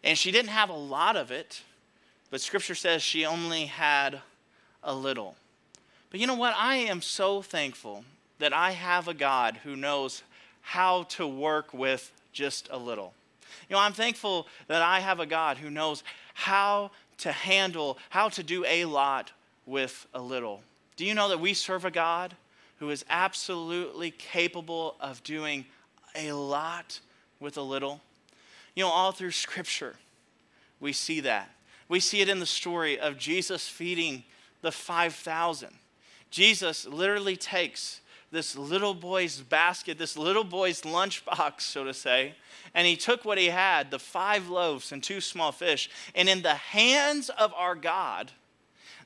And 0.03 0.17
she 0.17 0.31
didn't 0.31 0.49
have 0.49 0.69
a 0.69 0.73
lot 0.73 1.15
of 1.15 1.31
it, 1.31 1.61
but 2.29 2.41
scripture 2.41 2.75
says 2.75 3.01
she 3.01 3.25
only 3.25 3.65
had 3.65 4.21
a 4.83 4.93
little. 4.93 5.35
But 6.11 6.19
you 6.19 6.27
know 6.27 6.35
what? 6.35 6.55
I 6.57 6.75
am 6.75 7.01
so 7.01 7.41
thankful 7.41 8.03
that 8.39 8.53
I 8.53 8.71
have 8.71 9.07
a 9.07 9.13
God 9.13 9.57
who 9.63 9.75
knows 9.75 10.23
how 10.61 11.03
to 11.03 11.25
work 11.25 11.73
with 11.73 12.11
just 12.33 12.67
a 12.71 12.77
little. 12.77 13.13
You 13.69 13.75
know, 13.75 13.81
I'm 13.81 13.93
thankful 13.93 14.47
that 14.67 14.81
I 14.81 14.99
have 14.99 15.19
a 15.19 15.25
God 15.25 15.57
who 15.57 15.69
knows 15.69 16.03
how 16.33 16.91
to 17.19 17.31
handle, 17.31 17.97
how 18.09 18.29
to 18.29 18.43
do 18.43 18.65
a 18.65 18.85
lot 18.85 19.31
with 19.65 20.07
a 20.13 20.21
little. 20.21 20.61
Do 20.97 21.05
you 21.05 21.13
know 21.13 21.29
that 21.29 21.39
we 21.39 21.53
serve 21.53 21.85
a 21.85 21.91
God 21.91 22.35
who 22.79 22.89
is 22.89 23.05
absolutely 23.09 24.11
capable 24.11 24.95
of 24.99 25.23
doing 25.23 25.65
a 26.15 26.33
lot 26.33 26.99
with 27.39 27.57
a 27.57 27.61
little? 27.61 28.01
You 28.75 28.83
know, 28.83 28.89
all 28.89 29.11
through 29.11 29.31
Scripture, 29.31 29.95
we 30.79 30.93
see 30.93 31.19
that. 31.21 31.49
We 31.87 31.99
see 31.99 32.21
it 32.21 32.29
in 32.29 32.39
the 32.39 32.45
story 32.45 32.99
of 32.99 33.17
Jesus 33.17 33.67
feeding 33.67 34.23
the 34.61 34.71
5,000. 34.71 35.69
Jesus 36.31 36.87
literally 36.87 37.35
takes 37.35 38.01
this 38.31 38.57
little 38.57 38.95
boy's 38.95 39.39
basket, 39.41 39.99
this 39.99 40.17
little 40.17 40.43
boy's 40.43 40.81
lunchbox, 40.81 41.61
so 41.61 41.83
to 41.83 41.93
say, 41.93 42.33
and 42.73 42.87
he 42.87 42.95
took 42.95 43.23
what 43.23 43.37
he 43.37 43.45
had, 43.45 43.91
the 43.91 43.99
five 43.99 44.49
loaves 44.49 44.91
and 44.91 45.03
two 45.03 45.21
small 45.21 45.51
fish, 45.51 45.89
and 46.15 46.27
in 46.27 46.41
the 46.41 46.55
hands 46.55 47.29
of 47.29 47.53
our 47.53 47.75
God, 47.75 48.31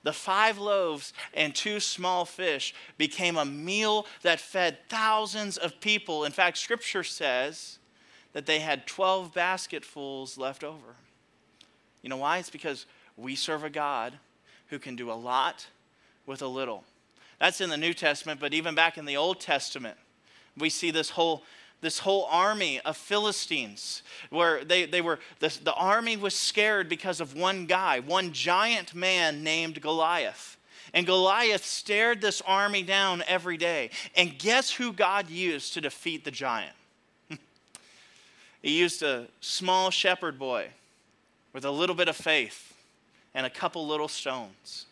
the 0.04 0.14
five 0.14 0.58
loaves 0.58 1.12
and 1.34 1.54
two 1.54 1.82
small 1.82 2.24
fish 2.24 2.74
became 2.98 3.36
a 3.36 3.44
meal 3.44 4.06
that 4.22 4.40
fed 4.40 4.78
thousands 4.88 5.58
of 5.58 5.82
people. 5.82 6.24
In 6.24 6.32
fact, 6.32 6.58
scripture 6.58 7.04
says 7.04 7.77
that 8.38 8.46
they 8.46 8.60
had 8.60 8.86
12 8.86 9.34
basketfuls 9.34 10.38
left 10.38 10.64
over. 10.64 10.96
You 12.04 12.10
know 12.12 12.18
why? 12.18 12.38
It's 12.38 12.52
because 12.52 12.86
we 13.18 13.34
serve 13.34 13.64
a 13.64 13.70
God 13.72 14.14
who 14.68 14.78
can 14.78 14.96
do 14.96 15.12
a 15.12 15.18
lot 15.18 15.66
with 16.28 16.44
a 16.44 16.48
little. 16.48 16.84
That's 17.40 17.62
in 17.62 17.72
the 17.72 17.78
New 17.78 17.96
Testament, 17.96 18.40
but 18.40 18.54
even 18.54 18.76
back 18.76 18.96
in 18.96 19.06
the 19.06 19.18
Old 19.18 19.40
Testament, 19.40 19.98
we 20.56 20.70
see 20.70 20.92
this 20.92 21.10
whole 21.10 21.42
this 21.82 21.98
whole 21.98 22.28
army 22.30 22.80
of 22.82 22.96
Philistines, 22.96 24.04
where 24.30 24.64
they, 24.64 24.86
they 24.86 25.02
were, 25.02 25.18
the, 25.40 25.58
the 25.64 25.74
army 25.74 26.16
was 26.16 26.36
scared 26.36 26.90
because 26.90 27.20
of 27.20 27.36
one 27.36 27.66
guy, 27.66 28.02
one 28.02 28.34
giant 28.34 28.94
man 28.94 29.44
named 29.44 29.82
Goliath. 29.82 30.58
And 30.94 31.08
Goliath 31.08 31.66
stared 31.66 32.22
this 32.22 32.42
army 32.46 32.84
down 32.84 33.24
every 33.28 33.58
day. 33.58 33.90
And 34.16 34.38
guess 34.38 34.72
who 34.72 34.94
God 34.94 35.30
used 35.30 35.74
to 35.74 35.82
defeat 35.82 36.24
the 36.24 36.32
giant? 36.32 36.77
He 38.62 38.78
used 38.78 39.04
a 39.04 39.28
small 39.40 39.90
shepherd 39.92 40.38
boy 40.40 40.68
with 41.54 41.66
a 41.66 41.72
little 41.72 41.96
bit 41.96 42.08
of 42.08 42.16
faith 42.16 42.74
and 43.34 43.46
a 43.46 43.50
couple 43.50 43.88
little 43.88 44.08
stones. 44.08 44.86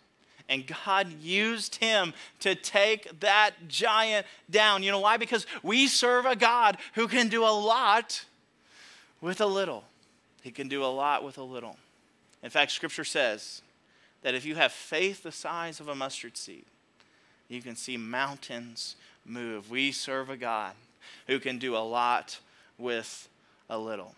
And 0.47 0.65
God 0.85 1.11
used 1.21 1.75
him 1.75 2.13
to 2.41 2.53
take 2.53 3.19
that 3.21 3.67
giant 3.67 4.27
down. 4.49 4.83
You 4.83 4.91
know 4.91 4.99
why? 4.99 5.17
Because 5.17 5.47
we 5.63 5.87
serve 5.87 6.25
a 6.25 6.35
God 6.35 6.77
who 6.93 7.07
can 7.07 7.29
do 7.29 7.43
a 7.43 7.49
lot 7.49 8.25
with 9.21 9.41
a 9.41 9.45
little. 9.45 9.83
He 10.43 10.51
can 10.51 10.67
do 10.67 10.83
a 10.83 10.85
lot 10.85 11.23
with 11.23 11.39
a 11.39 11.43
little. 11.43 11.77
In 12.43 12.51
fact, 12.51 12.71
Scripture 12.71 13.03
says 13.03 13.63
that 14.21 14.35
if 14.35 14.45
you 14.45 14.53
have 14.55 14.71
faith 14.71 15.23
the 15.23 15.31
size 15.31 15.79
of 15.79 15.87
a 15.87 15.95
mustard 15.95 16.37
seed, 16.37 16.65
you 17.47 17.61
can 17.61 17.75
see 17.75 17.97
mountains 17.97 18.95
move. 19.25 19.71
We 19.71 19.91
serve 19.91 20.29
a 20.29 20.37
God 20.37 20.73
who 21.25 21.39
can 21.39 21.57
do 21.57 21.75
a 21.75 21.79
lot 21.79 22.39
with 22.77 23.27
a 23.69 23.77
little. 23.77 24.15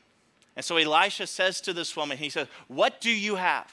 And 0.56 0.66
so 0.66 0.78
Elisha 0.78 1.28
says 1.28 1.62
to 1.62 1.74
this 1.74 1.96
woman, 1.96 2.18
he 2.18 2.30
says, 2.30 2.48
What 2.68 3.00
do 3.00 3.12
you 3.12 3.36
have? 3.36 3.72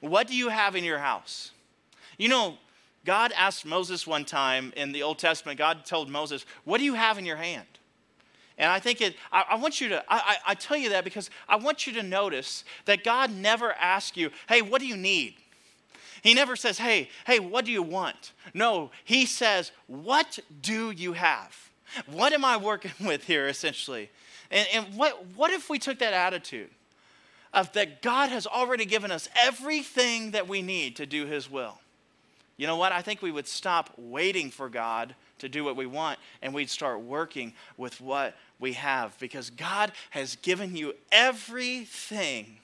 What 0.00 0.26
do 0.28 0.36
you 0.36 0.48
have 0.48 0.76
in 0.76 0.84
your 0.84 0.98
house? 0.98 1.52
You 2.18 2.28
know, 2.28 2.58
God 3.04 3.32
asked 3.36 3.64
Moses 3.64 4.06
one 4.06 4.24
time 4.24 4.72
in 4.76 4.92
the 4.92 5.02
Old 5.02 5.18
Testament, 5.18 5.58
God 5.58 5.84
told 5.84 6.08
Moses, 6.08 6.46
What 6.64 6.78
do 6.78 6.84
you 6.84 6.94
have 6.94 7.18
in 7.18 7.24
your 7.24 7.36
hand? 7.36 7.66
And 8.58 8.70
I 8.70 8.78
think 8.78 9.00
it, 9.00 9.16
I, 9.30 9.44
I 9.50 9.54
want 9.56 9.80
you 9.80 9.88
to, 9.90 10.04
I, 10.08 10.36
I, 10.46 10.54
tell 10.54 10.78
you 10.78 10.90
that 10.90 11.04
because 11.04 11.28
I 11.46 11.56
want 11.56 11.86
you 11.86 11.92
to 11.94 12.02
notice 12.02 12.64
that 12.86 13.04
God 13.04 13.30
never 13.30 13.72
asks 13.72 14.16
you, 14.16 14.30
Hey, 14.48 14.62
what 14.62 14.80
do 14.80 14.86
you 14.86 14.96
need? 14.96 15.34
He 16.22 16.34
never 16.34 16.56
says, 16.56 16.78
Hey, 16.78 17.10
hey, 17.26 17.38
what 17.38 17.64
do 17.64 17.72
you 17.72 17.82
want? 17.82 18.32
No, 18.54 18.90
He 19.04 19.26
says, 19.26 19.72
What 19.86 20.38
do 20.62 20.90
you 20.90 21.12
have? 21.12 21.70
What 22.06 22.32
am 22.32 22.44
I 22.44 22.56
working 22.56 22.92
with 23.06 23.24
here, 23.24 23.46
essentially? 23.46 24.10
And, 24.50 24.66
and 24.72 24.94
what, 24.96 25.24
what 25.34 25.50
if 25.50 25.68
we 25.68 25.78
took 25.78 25.98
that 25.98 26.12
attitude 26.12 26.70
of 27.52 27.72
that 27.72 28.02
God 28.02 28.28
has 28.28 28.46
already 28.46 28.84
given 28.84 29.10
us 29.10 29.28
everything 29.40 30.32
that 30.32 30.48
we 30.48 30.62
need 30.62 30.96
to 30.96 31.06
do 31.06 31.26
His 31.26 31.50
will? 31.50 31.78
You 32.56 32.66
know 32.66 32.76
what? 32.76 32.92
I 32.92 33.02
think 33.02 33.20
we 33.20 33.30
would 33.30 33.46
stop 33.46 33.90
waiting 33.96 34.50
for 34.50 34.68
God 34.68 35.14
to 35.38 35.48
do 35.48 35.64
what 35.64 35.76
we 35.76 35.86
want 35.86 36.18
and 36.40 36.54
we'd 36.54 36.70
start 36.70 37.00
working 37.00 37.52
with 37.76 38.00
what 38.00 38.34
we 38.58 38.72
have 38.74 39.18
because 39.18 39.50
God 39.50 39.92
has 40.10 40.36
given 40.36 40.74
you 40.76 40.94
everything 41.12 42.58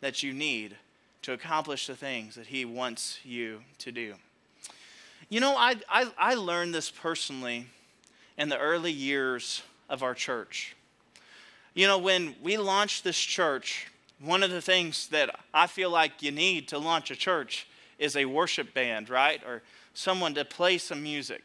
that 0.00 0.22
you 0.22 0.32
need 0.32 0.76
to 1.22 1.32
accomplish 1.32 1.86
the 1.86 1.96
things 1.96 2.34
that 2.34 2.48
He 2.48 2.64
wants 2.64 3.18
you 3.24 3.62
to 3.78 3.90
do. 3.90 4.14
You 5.28 5.40
know, 5.40 5.56
I, 5.56 5.76
I, 5.88 6.10
I 6.18 6.34
learned 6.34 6.74
this 6.74 6.90
personally 6.90 7.66
in 8.36 8.48
the 8.48 8.58
early 8.58 8.92
years 8.92 9.62
of 9.88 10.02
our 10.02 10.14
church. 10.14 10.76
You 11.74 11.86
know, 11.86 11.96
when 11.96 12.34
we 12.42 12.58
launched 12.58 13.02
this 13.02 13.18
church, 13.18 13.86
one 14.20 14.42
of 14.42 14.50
the 14.50 14.60
things 14.60 15.08
that 15.08 15.30
I 15.54 15.66
feel 15.66 15.88
like 15.88 16.22
you 16.22 16.30
need 16.30 16.68
to 16.68 16.78
launch 16.78 17.10
a 17.10 17.16
church 17.16 17.66
is 17.98 18.14
a 18.14 18.26
worship 18.26 18.74
band, 18.74 19.08
right? 19.08 19.42
Or 19.46 19.62
someone 19.94 20.34
to 20.34 20.44
play 20.44 20.76
some 20.76 21.02
music. 21.02 21.42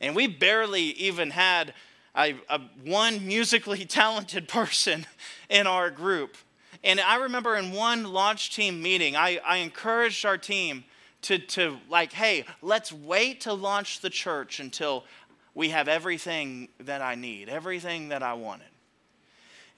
And 0.00 0.14
we 0.14 0.28
barely 0.28 0.82
even 0.82 1.30
had 1.30 1.74
a, 2.16 2.36
a, 2.48 2.60
one 2.84 3.26
musically 3.26 3.84
talented 3.84 4.46
person 4.46 5.06
in 5.48 5.66
our 5.66 5.90
group. 5.90 6.36
And 6.84 7.00
I 7.00 7.16
remember 7.16 7.56
in 7.56 7.72
one 7.72 8.04
launch 8.04 8.54
team 8.54 8.80
meeting, 8.80 9.16
I, 9.16 9.40
I 9.44 9.56
encouraged 9.56 10.24
our 10.24 10.38
team 10.38 10.84
to, 11.22 11.38
to, 11.38 11.78
like, 11.90 12.12
hey, 12.12 12.44
let's 12.62 12.92
wait 12.92 13.40
to 13.40 13.52
launch 13.52 14.00
the 14.00 14.10
church 14.10 14.60
until 14.60 15.04
we 15.52 15.70
have 15.70 15.88
everything 15.88 16.68
that 16.78 17.02
I 17.02 17.16
need, 17.16 17.48
everything 17.48 18.10
that 18.10 18.22
I 18.22 18.34
wanted. 18.34 18.68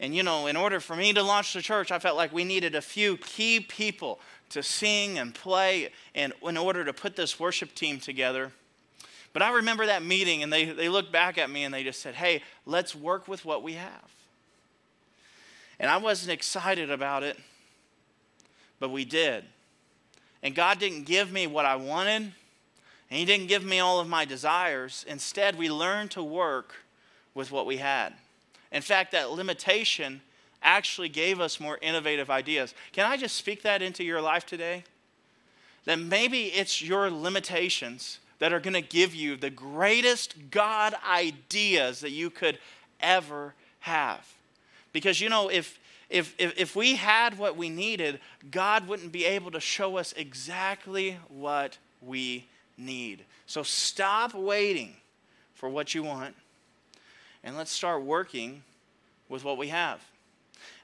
And 0.01 0.15
you 0.15 0.23
know, 0.23 0.47
in 0.47 0.57
order 0.57 0.81
for 0.81 0.97
me 0.97 1.13
to 1.13 1.23
launch 1.23 1.53
the 1.53 1.61
church, 1.61 1.93
I 1.93 1.99
felt 1.99 2.17
like 2.17 2.33
we 2.33 2.43
needed 2.43 2.75
a 2.75 2.81
few 2.81 3.19
key 3.19 3.61
people 3.61 4.19
to 4.49 4.63
sing 4.63 5.19
and 5.19 5.35
play 5.35 5.91
and 6.15 6.33
in 6.43 6.57
order 6.57 6.85
to 6.87 6.93
put 6.95 7.17
this 7.17 7.39
worship 7.39 7.75
team 7.75 8.01
together. 8.01 8.51
But 9.35 9.43
I 9.43 9.53
remember 9.53 9.87
that 9.87 10.03
meeting 10.03 10.43
and 10.43 10.51
they, 10.51 10.65
they 10.65 10.89
looked 10.89 11.13
back 11.13 11.37
at 11.37 11.51
me 11.51 11.65
and 11.65 11.73
they 11.73 11.85
just 11.85 12.01
said, 12.01 12.15
hey, 12.15 12.43
let's 12.65 12.95
work 12.95 13.29
with 13.29 13.45
what 13.45 13.63
we 13.63 13.75
have. 13.75 14.11
And 15.79 15.91
I 15.91 15.99
wasn't 15.99 16.33
excited 16.33 16.91
about 16.91 17.23
it, 17.23 17.39
but 18.81 18.91
we 18.91 19.05
did. 19.05 19.45
And 20.43 20.55
God 20.55 20.79
didn't 20.79 21.05
give 21.05 21.31
me 21.31 21.47
what 21.47 21.67
I 21.67 21.77
wanted, 21.77 22.23
and 22.23 22.33
He 23.19 23.25
didn't 23.27 23.47
give 23.47 23.65
me 23.65 23.79
all 23.79 24.01
of 24.01 24.09
my 24.09 24.25
desires. 24.25 25.05
Instead, 25.07 25.57
we 25.57 25.71
learned 25.71 26.11
to 26.13 26.23
work 26.23 26.75
with 27.35 27.53
what 27.53 27.67
we 27.67 27.77
had. 27.77 28.15
In 28.73 28.83
fact, 28.83 29.13
that 29.13 29.31
limitation 29.31 30.21
actually 30.63 31.09
gave 31.09 31.41
us 31.41 31.59
more 31.59 31.79
innovative 31.81 32.31
ideas. 32.31 32.75
Can 32.93 33.11
I 33.11 33.17
just 33.17 33.35
speak 33.35 33.63
that 33.63 33.83
into 33.83 34.05
your 34.05 34.21
life 34.21 34.47
today? 34.47 34.85
That 35.87 35.99
maybe 35.99 36.45
it's 36.45 36.83
your 36.83 37.11
limitations 37.11 38.19
that 38.39 38.53
are 38.53 38.61
going 38.61 38.75
to 38.75 38.81
give 38.81 39.15
you 39.15 39.37
the 39.37 39.51
greatest 39.51 40.35
God 40.51 40.95
ideas 41.09 42.01
that 42.01 42.11
you 42.11 42.31
could 42.31 42.59
ever 43.01 43.55
have. 43.81 44.27
Because, 44.93 45.21
you 45.21 45.29
know, 45.29 45.49
if, 45.49 45.79
if, 46.09 46.35
if, 46.39 46.59
if 46.59 46.77
we 46.77 46.97
had 46.97 47.39
what 47.39 47.57
we 47.57 47.71
needed, 47.71 48.21
God 48.51 48.87
wouldn't 48.87 49.13
be 49.13 49.25
able 49.25 49.51
to 49.53 49.61
show 49.61 49.97
us 49.97 50.13
exactly 50.17 51.19
what 51.29 51.79
we 52.03 52.47
need. 52.77 53.25
So 53.47 53.63
stop 53.63 54.35
waiting 54.35 54.97
for 55.55 55.69
what 55.69 55.95
you 55.95 56.03
want 56.03 56.35
and 57.43 57.57
let's 57.57 57.71
start 57.71 58.03
working 58.03 58.63
with 59.29 59.45
what 59.45 59.59
we 59.59 59.69
have. 59.69 60.01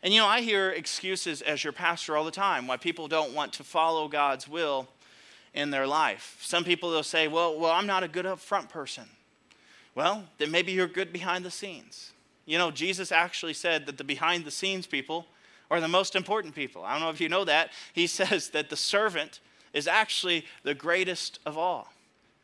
And 0.02 0.14
you 0.14 0.20
know, 0.20 0.26
I 0.26 0.40
hear 0.40 0.70
excuses 0.70 1.42
as 1.42 1.64
your 1.64 1.72
pastor 1.72 2.16
all 2.16 2.24
the 2.24 2.30
time 2.30 2.66
why 2.66 2.76
people 2.76 3.08
don't 3.08 3.34
want 3.34 3.52
to 3.54 3.64
follow 3.64 4.08
God's 4.08 4.48
will 4.48 4.88
in 5.52 5.70
their 5.70 5.86
life. 5.86 6.38
Some 6.40 6.64
people 6.64 6.90
will 6.90 7.02
say, 7.02 7.28
"Well, 7.28 7.58
well, 7.58 7.72
I'm 7.72 7.86
not 7.86 8.02
a 8.02 8.08
good 8.08 8.24
upfront 8.24 8.68
person." 8.68 9.04
Well, 9.94 10.24
then 10.38 10.50
maybe 10.50 10.72
you're 10.72 10.86
good 10.86 11.12
behind 11.12 11.44
the 11.44 11.50
scenes. 11.50 12.12
You 12.44 12.58
know, 12.58 12.70
Jesus 12.70 13.10
actually 13.10 13.54
said 13.54 13.86
that 13.86 13.98
the 13.98 14.04
behind 14.04 14.44
the 14.44 14.50
scenes 14.50 14.86
people 14.86 15.26
are 15.70 15.80
the 15.80 15.88
most 15.88 16.14
important 16.14 16.54
people. 16.54 16.84
I 16.84 16.92
don't 16.92 17.00
know 17.00 17.10
if 17.10 17.20
you 17.20 17.28
know 17.28 17.44
that. 17.44 17.70
He 17.92 18.06
says 18.18 18.50
that 18.50 18.70
the 18.70 18.76
servant 18.76 19.40
is 19.72 19.88
actually 19.88 20.44
the 20.62 20.74
greatest 20.74 21.38
of 21.44 21.58
all. 21.58 21.92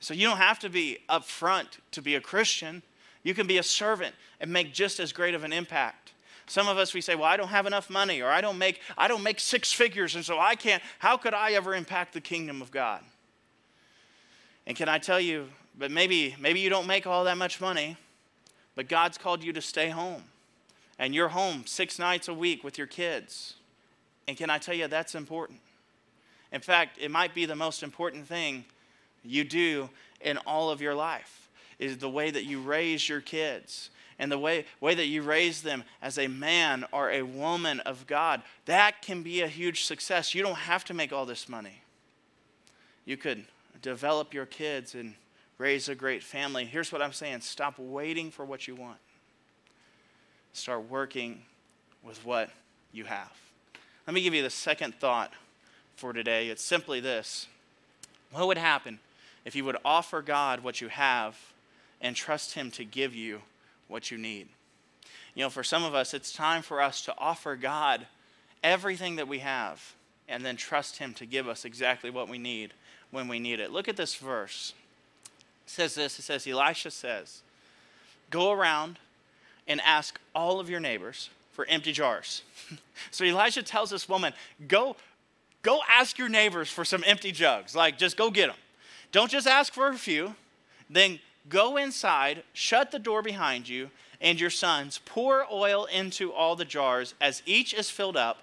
So 0.00 0.14
you 0.14 0.26
don't 0.26 0.38
have 0.38 0.58
to 0.60 0.68
be 0.68 0.98
upfront 1.08 1.78
to 1.92 2.02
be 2.02 2.16
a 2.16 2.20
Christian. 2.20 2.82
You 3.22 3.34
can 3.34 3.46
be 3.46 3.58
a 3.58 3.62
servant 3.62 4.14
and 4.40 4.52
make 4.52 4.72
just 4.72 4.98
as 4.98 5.12
great 5.12 5.34
of 5.34 5.44
an 5.44 5.52
impact. 5.52 6.12
Some 6.46 6.68
of 6.68 6.76
us 6.76 6.92
we 6.92 7.00
say, 7.00 7.14
"Well, 7.14 7.24
I 7.24 7.36
don't 7.36 7.48
have 7.48 7.66
enough 7.66 7.88
money 7.88 8.20
or 8.20 8.28
I 8.28 8.40
don't 8.40 8.58
make 8.58 8.80
I 8.98 9.08
don't 9.08 9.22
make 9.22 9.38
six 9.38 9.72
figures 9.72 10.14
and 10.14 10.24
so 10.24 10.38
I 10.38 10.56
can't 10.56 10.82
how 10.98 11.16
could 11.16 11.34
I 11.34 11.52
ever 11.52 11.74
impact 11.74 12.14
the 12.14 12.20
kingdom 12.20 12.60
of 12.60 12.70
God?" 12.70 13.04
And 14.66 14.76
can 14.76 14.88
I 14.88 14.98
tell 14.98 15.20
you, 15.20 15.50
but 15.76 15.90
maybe 15.90 16.36
maybe 16.38 16.60
you 16.60 16.68
don't 16.68 16.86
make 16.86 17.06
all 17.06 17.24
that 17.24 17.36
much 17.36 17.60
money, 17.60 17.96
but 18.74 18.88
God's 18.88 19.18
called 19.18 19.42
you 19.42 19.52
to 19.52 19.62
stay 19.62 19.90
home. 19.90 20.24
And 20.98 21.14
you're 21.14 21.28
home 21.28 21.66
6 21.66 21.98
nights 21.98 22.28
a 22.28 22.34
week 22.34 22.62
with 22.62 22.76
your 22.76 22.86
kids. 22.86 23.54
And 24.28 24.36
can 24.36 24.50
I 24.50 24.58
tell 24.58 24.74
you 24.74 24.88
that's 24.88 25.14
important? 25.14 25.60
In 26.52 26.60
fact, 26.60 26.98
it 27.00 27.10
might 27.10 27.34
be 27.34 27.46
the 27.46 27.56
most 27.56 27.82
important 27.82 28.26
thing 28.26 28.66
you 29.24 29.42
do 29.42 29.90
in 30.20 30.38
all 30.38 30.70
of 30.70 30.80
your 30.80 30.94
life 30.94 31.41
is 31.82 31.98
the 31.98 32.08
way 32.08 32.30
that 32.30 32.44
you 32.44 32.60
raise 32.60 33.08
your 33.08 33.20
kids 33.20 33.90
and 34.18 34.30
the 34.30 34.38
way, 34.38 34.66
way 34.80 34.94
that 34.94 35.06
you 35.06 35.20
raise 35.20 35.62
them 35.62 35.82
as 36.00 36.16
a 36.16 36.28
man 36.28 36.84
or 36.92 37.10
a 37.10 37.22
woman 37.22 37.80
of 37.80 38.06
God. 38.06 38.42
That 38.66 39.02
can 39.02 39.24
be 39.24 39.40
a 39.40 39.48
huge 39.48 39.84
success. 39.84 40.32
You 40.32 40.44
don't 40.44 40.54
have 40.54 40.84
to 40.84 40.94
make 40.94 41.12
all 41.12 41.26
this 41.26 41.48
money. 41.48 41.82
You 43.04 43.16
could 43.16 43.44
develop 43.82 44.32
your 44.32 44.46
kids 44.46 44.94
and 44.94 45.14
raise 45.58 45.88
a 45.88 45.96
great 45.96 46.22
family. 46.22 46.64
Here's 46.64 46.92
what 46.92 47.02
I'm 47.02 47.12
saying 47.12 47.40
stop 47.40 47.78
waiting 47.80 48.30
for 48.30 48.44
what 48.44 48.68
you 48.68 48.76
want, 48.76 48.98
start 50.52 50.88
working 50.88 51.42
with 52.04 52.24
what 52.24 52.48
you 52.92 53.06
have. 53.06 53.32
Let 54.06 54.14
me 54.14 54.22
give 54.22 54.34
you 54.34 54.42
the 54.42 54.50
second 54.50 54.94
thought 54.94 55.32
for 55.96 56.12
today. 56.12 56.48
It's 56.48 56.62
simply 56.62 57.00
this 57.00 57.48
What 58.30 58.46
would 58.46 58.58
happen 58.58 59.00
if 59.44 59.56
you 59.56 59.64
would 59.64 59.78
offer 59.84 60.22
God 60.22 60.62
what 60.62 60.80
you 60.80 60.86
have 60.86 61.51
and 62.02 62.14
trust 62.14 62.52
Him 62.52 62.70
to 62.72 62.84
give 62.84 63.14
you 63.14 63.40
what 63.88 64.10
you 64.10 64.18
need. 64.18 64.48
You 65.34 65.44
know, 65.44 65.50
for 65.50 65.64
some 65.64 65.84
of 65.84 65.94
us, 65.94 66.12
it's 66.12 66.32
time 66.32 66.60
for 66.60 66.82
us 66.82 67.02
to 67.06 67.14
offer 67.16 67.56
God 67.56 68.06
everything 68.62 69.16
that 69.16 69.28
we 69.28 69.38
have 69.38 69.94
and 70.28 70.44
then 70.44 70.56
trust 70.56 70.98
Him 70.98 71.14
to 71.14 71.24
give 71.26 71.48
us 71.48 71.64
exactly 71.64 72.10
what 72.10 72.28
we 72.28 72.38
need 72.38 72.74
when 73.10 73.28
we 73.28 73.38
need 73.38 73.60
it. 73.60 73.70
Look 73.70 73.88
at 73.88 73.96
this 73.96 74.16
verse. 74.16 74.74
It 75.64 75.70
says 75.70 75.94
this 75.94 76.18
it 76.18 76.22
says, 76.22 76.46
Elisha 76.46 76.90
says, 76.90 77.42
Go 78.30 78.50
around 78.50 78.98
and 79.68 79.80
ask 79.82 80.20
all 80.34 80.58
of 80.58 80.68
your 80.68 80.80
neighbors 80.80 81.30
for 81.52 81.66
empty 81.66 81.92
jars. 81.92 82.42
so 83.10 83.24
Elisha 83.24 83.62
tells 83.62 83.90
this 83.90 84.08
woman, 84.08 84.32
Go, 84.68 84.96
go 85.62 85.80
ask 85.88 86.18
your 86.18 86.28
neighbors 86.28 86.70
for 86.70 86.84
some 86.84 87.04
empty 87.06 87.32
jugs. 87.32 87.76
Like, 87.76 87.96
just 87.96 88.16
go 88.16 88.30
get 88.30 88.48
them. 88.48 88.56
Don't 89.12 89.30
just 89.30 89.46
ask 89.46 89.72
for 89.72 89.88
a 89.88 89.94
few, 89.94 90.34
then 90.88 91.20
Go 91.48 91.76
inside, 91.76 92.44
shut 92.52 92.90
the 92.90 92.98
door 92.98 93.22
behind 93.22 93.68
you 93.68 93.90
and 94.20 94.40
your 94.40 94.50
sons, 94.50 95.00
pour 95.04 95.44
oil 95.52 95.86
into 95.86 96.32
all 96.32 96.54
the 96.54 96.64
jars. 96.64 97.14
As 97.20 97.42
each 97.44 97.74
is 97.74 97.90
filled 97.90 98.16
up, 98.16 98.38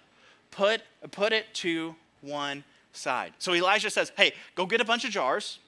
put, 0.51 0.81
put 1.11 1.31
it 1.31 1.53
to 1.55 1.95
one 2.21 2.63
side. 2.91 3.33
So 3.39 3.53
Elijah 3.53 3.89
says, 3.89 4.11
Hey, 4.17 4.33
go 4.55 4.65
get 4.65 4.81
a 4.81 4.85
bunch 4.85 5.05
of 5.05 5.11
jars. 5.11 5.59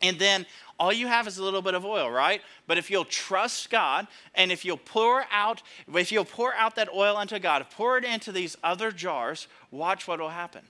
And 0.00 0.18
then 0.18 0.46
all 0.78 0.92
you 0.92 1.08
have 1.08 1.26
is 1.26 1.38
a 1.38 1.44
little 1.44 1.62
bit 1.62 1.74
of 1.74 1.84
oil, 1.84 2.08
right? 2.10 2.40
But 2.68 2.78
if 2.78 2.90
you'll 2.90 3.04
trust 3.04 3.68
God 3.68 4.06
and 4.34 4.52
if 4.52 4.64
you'll 4.64 4.76
pour 4.76 5.24
out, 5.30 5.62
if 5.92 6.12
you'll 6.12 6.24
pour 6.24 6.54
out 6.54 6.76
that 6.76 6.88
oil 6.92 7.16
unto 7.16 7.38
God, 7.40 7.66
pour 7.70 7.98
it 7.98 8.04
into 8.04 8.30
these 8.30 8.56
other 8.62 8.92
jars, 8.92 9.48
watch 9.72 10.06
what 10.06 10.20
will 10.20 10.28
happen. 10.28 10.62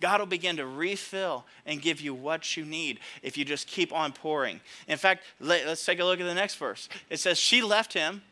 God 0.00 0.20
will 0.20 0.26
begin 0.26 0.56
to 0.58 0.66
refill 0.66 1.44
and 1.66 1.82
give 1.82 2.00
you 2.00 2.14
what 2.14 2.56
you 2.56 2.64
need 2.64 3.00
if 3.22 3.36
you 3.36 3.44
just 3.44 3.66
keep 3.66 3.92
on 3.92 4.12
pouring. 4.12 4.60
In 4.86 4.96
fact, 4.96 5.24
let, 5.40 5.66
us 5.66 5.84
take 5.84 5.98
a 5.98 6.04
look 6.04 6.20
at 6.20 6.26
the 6.26 6.34
next 6.34 6.54
verse. 6.56 6.88
It 7.10 7.18
says, 7.18 7.38
She 7.38 7.62
left 7.62 7.94
him 7.94 8.22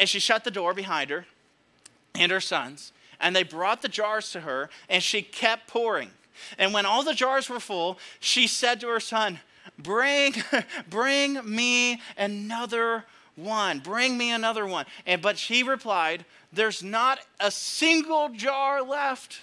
and 0.00 0.08
she 0.08 0.18
shut 0.18 0.44
the 0.44 0.50
door 0.50 0.72
behind 0.74 1.10
her 1.10 1.26
and 2.14 2.32
her 2.32 2.40
sons, 2.40 2.92
and 3.20 3.34
they 3.34 3.42
brought 3.42 3.82
the 3.82 3.88
jars 3.88 4.30
to 4.32 4.40
her, 4.40 4.70
and 4.88 5.02
she 5.02 5.22
kept 5.22 5.66
pouring. 5.66 6.10
And 6.56 6.72
when 6.72 6.86
all 6.86 7.02
the 7.02 7.14
jars 7.14 7.48
were 7.48 7.60
full, 7.60 7.98
she 8.20 8.46
said 8.46 8.80
to 8.80 8.88
her 8.88 9.00
son, 9.00 9.40
Bring, 9.78 10.34
bring 10.88 11.40
me 11.44 12.00
another 12.16 13.04
one. 13.36 13.80
Bring 13.80 14.16
me 14.16 14.32
another 14.32 14.66
one. 14.66 14.86
And 15.06 15.20
but 15.20 15.38
she 15.38 15.62
replied, 15.62 16.24
There's 16.52 16.82
not 16.82 17.20
a 17.40 17.50
single 17.50 18.30
jar 18.30 18.82
left. 18.82 19.42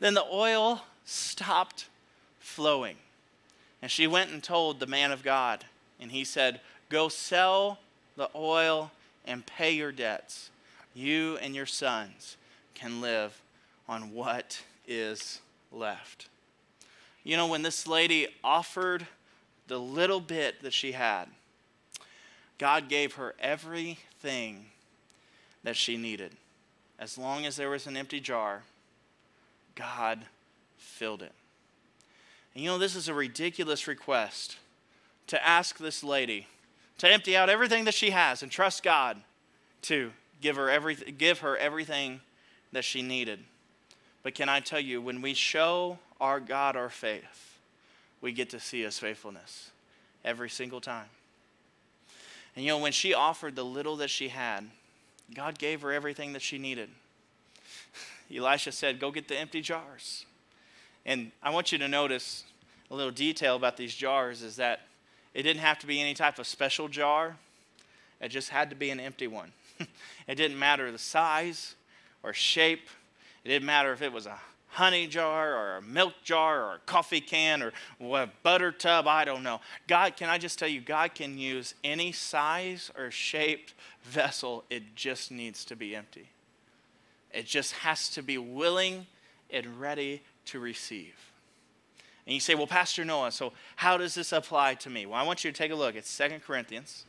Then 0.00 0.14
the 0.14 0.26
oil 0.30 0.82
stopped 1.04 1.88
flowing. 2.38 2.96
And 3.80 3.90
she 3.90 4.06
went 4.06 4.30
and 4.30 4.42
told 4.42 4.80
the 4.80 4.86
man 4.86 5.12
of 5.12 5.22
God. 5.22 5.64
And 6.00 6.10
he 6.10 6.24
said, 6.24 6.60
Go 6.88 7.08
sell 7.08 7.78
the 8.16 8.30
oil 8.34 8.90
and 9.24 9.46
pay 9.46 9.72
your 9.72 9.92
debts. 9.92 10.50
You 10.94 11.38
and 11.38 11.54
your 11.54 11.66
sons 11.66 12.36
can 12.74 13.00
live 13.00 13.40
on 13.88 14.12
what 14.12 14.62
is 14.86 15.40
left. 15.70 16.28
You 17.24 17.36
know, 17.36 17.46
when 17.46 17.62
this 17.62 17.86
lady 17.86 18.28
offered 18.42 19.06
the 19.66 19.78
little 19.78 20.20
bit 20.20 20.62
that 20.62 20.72
she 20.72 20.92
had, 20.92 21.26
God 22.58 22.88
gave 22.88 23.14
her 23.14 23.34
everything 23.38 24.66
that 25.62 25.76
she 25.76 25.96
needed. 25.96 26.32
As 26.98 27.18
long 27.18 27.46
as 27.46 27.56
there 27.56 27.70
was 27.70 27.86
an 27.86 27.96
empty 27.96 28.18
jar, 28.18 28.62
God 29.78 30.24
filled 30.76 31.22
it. 31.22 31.32
And 32.54 32.64
you 32.64 32.70
know, 32.70 32.78
this 32.78 32.96
is 32.96 33.08
a 33.08 33.14
ridiculous 33.14 33.86
request 33.86 34.56
to 35.28 35.46
ask 35.46 35.78
this 35.78 36.02
lady 36.02 36.48
to 36.98 37.08
empty 37.08 37.36
out 37.36 37.48
everything 37.48 37.84
that 37.84 37.94
she 37.94 38.10
has 38.10 38.42
and 38.42 38.50
trust 38.50 38.82
God 38.82 39.18
to 39.82 40.10
give 40.40 40.56
her, 40.56 40.68
every, 40.68 40.96
give 40.96 41.40
her 41.40 41.56
everything 41.56 42.20
that 42.72 42.84
she 42.84 43.02
needed. 43.02 43.38
But 44.24 44.34
can 44.34 44.48
I 44.48 44.58
tell 44.60 44.80
you, 44.80 45.00
when 45.00 45.22
we 45.22 45.34
show 45.34 45.98
our 46.20 46.40
God 46.40 46.74
our 46.74 46.90
faith, 46.90 47.58
we 48.20 48.32
get 48.32 48.50
to 48.50 48.60
see 48.60 48.82
his 48.82 48.98
faithfulness 48.98 49.70
every 50.24 50.50
single 50.50 50.80
time. 50.80 51.06
And 52.56 52.64
you 52.64 52.72
know, 52.72 52.78
when 52.78 52.92
she 52.92 53.14
offered 53.14 53.54
the 53.54 53.64
little 53.64 53.96
that 53.96 54.10
she 54.10 54.28
had, 54.28 54.64
God 55.32 55.58
gave 55.58 55.82
her 55.82 55.92
everything 55.92 56.32
that 56.32 56.42
she 56.42 56.58
needed. 56.58 56.88
Elisha 58.34 58.72
said, 58.72 59.00
Go 59.00 59.10
get 59.10 59.28
the 59.28 59.36
empty 59.36 59.60
jars. 59.60 60.26
And 61.06 61.32
I 61.42 61.50
want 61.50 61.72
you 61.72 61.78
to 61.78 61.88
notice 61.88 62.44
a 62.90 62.94
little 62.94 63.12
detail 63.12 63.56
about 63.56 63.76
these 63.76 63.94
jars 63.94 64.42
is 64.42 64.56
that 64.56 64.80
it 65.34 65.42
didn't 65.42 65.60
have 65.60 65.78
to 65.80 65.86
be 65.86 66.00
any 66.00 66.14
type 66.14 66.38
of 66.38 66.46
special 66.46 66.88
jar, 66.88 67.36
it 68.20 68.28
just 68.28 68.50
had 68.50 68.70
to 68.70 68.76
be 68.76 68.90
an 68.90 69.00
empty 69.00 69.26
one. 69.26 69.52
it 70.26 70.34
didn't 70.34 70.58
matter 70.58 70.90
the 70.90 70.98
size 70.98 71.74
or 72.22 72.32
shape, 72.32 72.88
it 73.44 73.48
didn't 73.48 73.66
matter 73.66 73.92
if 73.92 74.02
it 74.02 74.12
was 74.12 74.26
a 74.26 74.38
honey 74.68 75.06
jar 75.06 75.54
or 75.54 75.76
a 75.76 75.82
milk 75.82 76.14
jar 76.24 76.62
or 76.62 76.74
a 76.74 76.78
coffee 76.86 77.20
can 77.20 77.62
or 77.62 77.72
a 78.00 78.28
butter 78.42 78.70
tub, 78.70 79.06
I 79.06 79.24
don't 79.24 79.42
know. 79.42 79.60
God, 79.86 80.16
can 80.16 80.28
I 80.28 80.38
just 80.38 80.58
tell 80.58 80.68
you, 80.68 80.80
God 80.80 81.14
can 81.14 81.38
use 81.38 81.74
any 81.82 82.12
size 82.12 82.90
or 82.98 83.10
shaped 83.10 83.74
vessel, 84.02 84.64
it 84.70 84.94
just 84.94 85.30
needs 85.30 85.64
to 85.66 85.76
be 85.76 85.94
empty. 85.94 86.28
It 87.32 87.46
just 87.46 87.72
has 87.74 88.08
to 88.10 88.22
be 88.22 88.38
willing 88.38 89.06
and 89.50 89.80
ready 89.80 90.22
to 90.46 90.58
receive. 90.58 91.14
And 92.26 92.34
you 92.34 92.40
say, 92.40 92.54
well, 92.54 92.66
Pastor 92.66 93.04
Noah, 93.04 93.32
so 93.32 93.52
how 93.76 93.96
does 93.96 94.14
this 94.14 94.32
apply 94.32 94.74
to 94.74 94.90
me? 94.90 95.06
Well, 95.06 95.18
I 95.18 95.22
want 95.22 95.44
you 95.44 95.50
to 95.50 95.56
take 95.56 95.72
a 95.72 95.74
look. 95.74 95.94
It's 95.94 96.10
Second 96.10 96.42
Corinthians. 96.42 97.04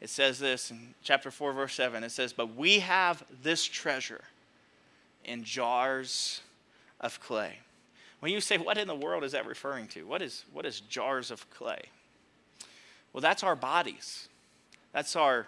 It 0.00 0.10
says 0.10 0.40
this 0.40 0.72
in 0.72 0.94
chapter 1.04 1.30
4, 1.30 1.52
verse 1.52 1.74
7. 1.74 2.02
It 2.02 2.10
says, 2.10 2.32
But 2.32 2.56
we 2.56 2.80
have 2.80 3.22
this 3.42 3.64
treasure 3.64 4.24
in 5.24 5.44
jars 5.44 6.40
of 7.00 7.20
clay. 7.20 7.58
When 8.20 8.32
you 8.32 8.40
say, 8.40 8.58
what 8.58 8.78
in 8.78 8.86
the 8.86 8.94
world 8.94 9.24
is 9.24 9.32
that 9.32 9.46
referring 9.46 9.88
to? 9.88 10.06
What 10.06 10.22
is, 10.22 10.44
what 10.52 10.64
is 10.64 10.80
jars 10.80 11.30
of 11.30 11.48
clay? 11.50 11.82
Well, 13.12 13.20
that's 13.20 13.42
our 13.42 13.56
bodies. 13.56 14.28
That's 14.92 15.16
our, 15.16 15.46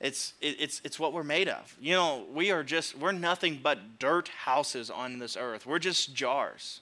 it's, 0.00 0.34
it, 0.40 0.56
it's, 0.60 0.80
it's 0.84 0.98
what 0.98 1.12
we're 1.12 1.22
made 1.22 1.48
of. 1.48 1.76
You 1.80 1.94
know, 1.94 2.26
we 2.32 2.50
are 2.50 2.62
just, 2.62 2.96
we're 2.98 3.12
nothing 3.12 3.60
but 3.62 3.98
dirt 3.98 4.28
houses 4.28 4.90
on 4.90 5.18
this 5.18 5.36
earth. 5.36 5.66
We're 5.66 5.78
just 5.78 6.14
jars. 6.14 6.80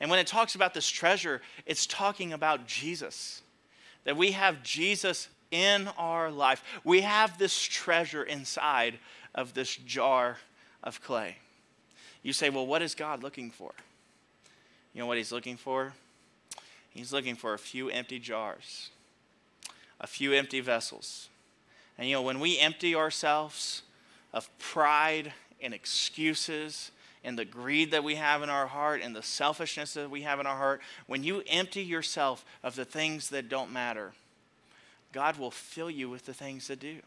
And 0.00 0.10
when 0.10 0.18
it 0.18 0.26
talks 0.26 0.54
about 0.54 0.74
this 0.74 0.88
treasure, 0.88 1.42
it's 1.66 1.86
talking 1.86 2.32
about 2.32 2.66
Jesus. 2.66 3.42
That 4.04 4.16
we 4.16 4.32
have 4.32 4.62
Jesus 4.62 5.28
in 5.50 5.88
our 5.98 6.30
life. 6.30 6.64
We 6.84 7.02
have 7.02 7.38
this 7.38 7.60
treasure 7.60 8.22
inside 8.22 8.98
of 9.34 9.54
this 9.54 9.76
jar 9.76 10.38
of 10.82 11.02
clay. 11.02 11.36
You 12.22 12.32
say, 12.32 12.50
well, 12.50 12.66
what 12.66 12.82
is 12.82 12.94
God 12.94 13.22
looking 13.22 13.50
for? 13.50 13.72
You 14.92 15.00
know 15.00 15.06
what 15.06 15.18
He's 15.18 15.32
looking 15.32 15.56
for? 15.56 15.92
He's 16.90 17.12
looking 17.12 17.36
for 17.36 17.54
a 17.54 17.58
few 17.58 17.88
empty 17.88 18.18
jars, 18.18 18.90
a 20.00 20.06
few 20.06 20.32
empty 20.32 20.60
vessels. 20.60 21.28
And 22.00 22.08
you 22.08 22.14
know, 22.14 22.22
when 22.22 22.40
we 22.40 22.58
empty 22.58 22.94
ourselves 22.94 23.82
of 24.32 24.48
pride 24.58 25.34
and 25.60 25.74
excuses 25.74 26.92
and 27.22 27.38
the 27.38 27.44
greed 27.44 27.90
that 27.90 28.02
we 28.02 28.14
have 28.14 28.42
in 28.42 28.48
our 28.48 28.66
heart 28.66 29.02
and 29.04 29.14
the 29.14 29.22
selfishness 29.22 29.92
that 29.92 30.10
we 30.10 30.22
have 30.22 30.40
in 30.40 30.46
our 30.46 30.56
heart, 30.56 30.80
when 31.06 31.22
you 31.22 31.42
empty 31.46 31.82
yourself 31.82 32.42
of 32.62 32.74
the 32.74 32.86
things 32.86 33.28
that 33.28 33.50
don't 33.50 33.70
matter, 33.70 34.12
God 35.12 35.38
will 35.38 35.50
fill 35.50 35.90
you 35.90 36.08
with 36.08 36.24
the 36.24 36.32
things 36.32 36.68
that 36.68 36.80
do. 36.80 37.00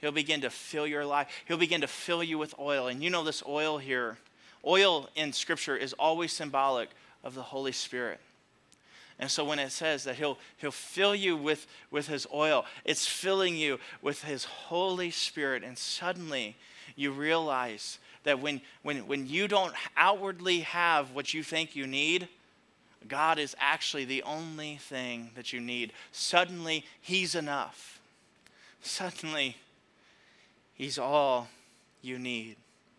He'll 0.00 0.12
begin 0.12 0.40
to 0.40 0.50
fill 0.50 0.86
your 0.86 1.04
life. 1.04 1.28
He'll 1.46 1.58
begin 1.58 1.82
to 1.82 1.86
fill 1.86 2.24
you 2.24 2.38
with 2.38 2.54
oil. 2.58 2.86
And 2.86 3.02
you 3.02 3.10
know, 3.10 3.22
this 3.22 3.42
oil 3.46 3.76
here, 3.76 4.16
oil 4.64 5.10
in 5.14 5.34
Scripture 5.34 5.76
is 5.76 5.92
always 5.92 6.32
symbolic 6.32 6.88
of 7.22 7.34
the 7.34 7.42
Holy 7.42 7.72
Spirit. 7.72 8.18
And 9.20 9.30
so 9.30 9.44
when 9.44 9.58
it 9.58 9.70
says 9.70 10.04
that 10.04 10.16
he'll, 10.16 10.38
he'll 10.56 10.70
fill 10.70 11.14
you 11.14 11.36
with, 11.36 11.66
with 11.90 12.08
his 12.08 12.26
oil, 12.32 12.64
it's 12.86 13.06
filling 13.06 13.54
you 13.54 13.78
with 14.00 14.24
his 14.24 14.44
Holy 14.44 15.10
Spirit. 15.10 15.62
And 15.62 15.76
suddenly 15.76 16.56
you 16.96 17.12
realize 17.12 17.98
that 18.24 18.40
when, 18.40 18.62
when, 18.82 19.06
when 19.06 19.28
you 19.28 19.46
don't 19.46 19.74
outwardly 19.94 20.60
have 20.60 21.12
what 21.12 21.34
you 21.34 21.42
think 21.42 21.76
you 21.76 21.86
need, 21.86 22.28
God 23.08 23.38
is 23.38 23.54
actually 23.60 24.06
the 24.06 24.22
only 24.22 24.76
thing 24.76 25.30
that 25.34 25.52
you 25.52 25.60
need. 25.60 25.92
Suddenly, 26.12 26.84
He's 27.00 27.34
enough. 27.34 28.00
Suddenly, 28.82 29.56
He's 30.74 30.98
all 30.98 31.48
you 32.02 32.18
need. 32.18 32.56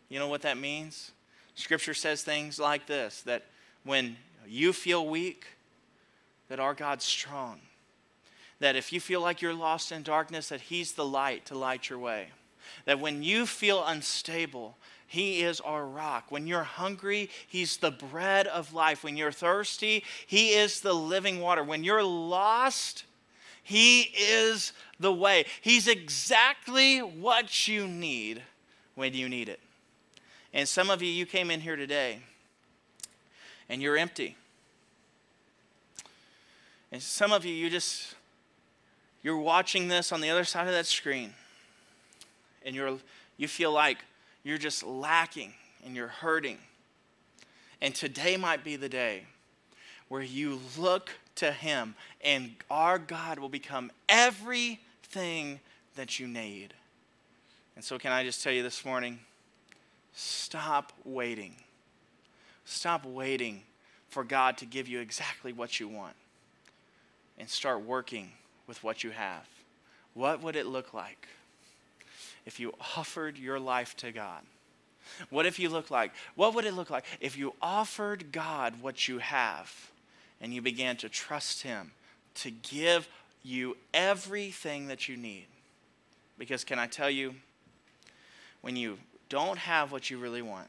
You 0.10 0.20
know 0.20 0.28
what 0.28 0.42
that 0.44 0.58
means? 0.58 1.12
Scripture 1.56 1.94
says 1.94 2.24
things 2.24 2.60
like 2.60 2.88
this 2.88 3.22
that 3.24 3.46
when 3.84 4.18
you 4.48 4.74
feel 4.74 5.08
weak, 5.08 5.46
that 6.52 6.60
our 6.60 6.74
God's 6.74 7.06
strong. 7.06 7.62
That 8.60 8.76
if 8.76 8.92
you 8.92 9.00
feel 9.00 9.22
like 9.22 9.42
you're 9.42 9.54
lost 9.54 9.94
in 9.94 10.04
darkness, 10.04 10.50
that 10.50 10.60
He's 10.60 10.92
the 10.92 11.06
light 11.06 11.46
to 11.46 11.58
light 11.58 11.90
your 11.90 11.98
way. 11.98 12.28
That 12.84 13.00
when 13.00 13.24
you 13.24 13.46
feel 13.46 13.82
unstable, 13.86 14.76
he 15.08 15.44
is 15.44 15.62
our 15.62 15.86
rock. 15.86 16.26
When 16.28 16.48
you're 16.48 16.64
hungry, 16.64 17.30
He's 17.48 17.78
the 17.78 17.92
bread 17.92 18.48
of 18.48 18.74
life. 18.74 19.02
When 19.02 19.16
you're 19.16 19.32
thirsty, 19.32 20.04
He 20.28 20.50
is 20.50 20.82
the 20.82 20.94
living 20.94 21.40
water. 21.40 21.64
When 21.64 21.86
you're 21.86 22.04
lost, 22.04 23.06
He 23.64 24.02
is 24.02 24.74
the 25.00 25.14
way. 25.14 25.46
He's 25.62 25.88
exactly 25.88 27.00
what 27.00 27.66
you 27.70 27.88
need 27.88 28.42
when 28.96 29.14
you 29.14 29.30
need 29.30 29.48
it. 29.48 29.62
And 30.54 30.68
some 30.68 30.90
of 30.90 31.02
you, 31.02 31.08
you 31.08 31.26
came 31.26 31.50
in 31.50 31.62
here 31.62 31.78
today 31.78 32.20
and 33.70 33.82
you're 33.82 33.96
empty. 33.96 34.36
And 36.92 37.02
some 37.02 37.32
of 37.32 37.46
you, 37.46 37.54
you 37.54 37.70
just, 37.70 38.16
you're 39.24 39.38
watching 39.38 39.88
this 39.88 40.12
on 40.12 40.22
the 40.22 40.30
other 40.30 40.44
side 40.44 40.68
of 40.68 40.74
that 40.74 40.86
screen 40.86 41.34
and 42.66 42.76
you're, 42.76 42.98
you 43.38 43.48
feel 43.48 43.72
like 43.72 44.00
you're 44.44 44.58
just 44.58 44.84
lacking 44.84 45.54
and 45.86 45.96
you're 45.96 46.08
hurting. 46.08 46.58
And 47.82 47.96
today 47.96 48.38
might 48.38 48.64
be 48.64 48.76
the 48.76 48.90
day 48.90 49.24
where 50.10 50.22
you 50.22 50.60
look 50.78 51.12
to 51.36 51.52
Him 51.52 51.96
and 52.24 52.52
our 52.70 53.00
God 53.00 53.40
will 53.40 53.50
become 53.50 53.92
everything 54.10 55.60
that 55.96 56.20
you 56.20 56.28
need. 56.28 56.74
And 57.76 57.84
so, 57.84 57.98
can 57.98 58.12
I 58.12 58.24
just 58.24 58.44
tell 58.44 58.54
you 58.54 58.64
this 58.64 58.86
morning 58.86 59.20
stop 60.14 60.92
waiting. 61.06 61.56
Stop 62.66 63.06
waiting 63.06 63.64
for 64.10 64.26
God 64.26 64.58
to 64.58 64.66
give 64.66 64.90
you 64.90 65.00
exactly 65.00 65.54
what 65.54 65.80
you 65.80 65.88
want 65.88 66.16
and 67.42 67.50
start 67.50 67.82
working 67.82 68.30
with 68.68 68.84
what 68.84 69.04
you 69.04 69.10
have. 69.10 69.50
What 70.14 70.44
would 70.44 70.56
it 70.56 70.68
look 70.68 70.94
like 70.94 71.28
if 72.46 72.60
you 72.60 72.72
offered 72.96 73.36
your 73.36 73.60
life 73.60 73.98
to 73.98 74.12
God? 74.12 74.44
What 75.32 75.48
if 75.48 75.58
you 75.58 75.68
look 75.68 75.90
like? 75.90 76.12
What 76.36 76.54
would 76.54 76.66
it 76.66 76.76
look 76.76 76.92
like 76.92 77.04
if 77.20 77.36
you 77.36 77.56
offered 77.60 78.32
God 78.32 78.76
what 78.80 79.08
you 79.08 79.18
have 79.18 79.90
and 80.40 80.54
you 80.54 80.62
began 80.62 80.98
to 80.98 81.10
trust 81.10 81.64
Him 81.64 81.94
to 82.36 82.52
give 82.52 83.10
you 83.44 83.76
everything 83.92 84.88
that 84.88 85.10
you 85.10 85.18
need? 85.18 85.48
Because, 86.38 86.64
can 86.64 86.78
I 86.78 86.86
tell 86.86 87.10
you, 87.10 87.34
when 88.62 88.76
you 88.76 89.00
don't 89.30 89.58
have 89.58 89.92
what 89.92 90.12
you 90.12 90.20
really 90.20 90.44
want, 90.44 90.68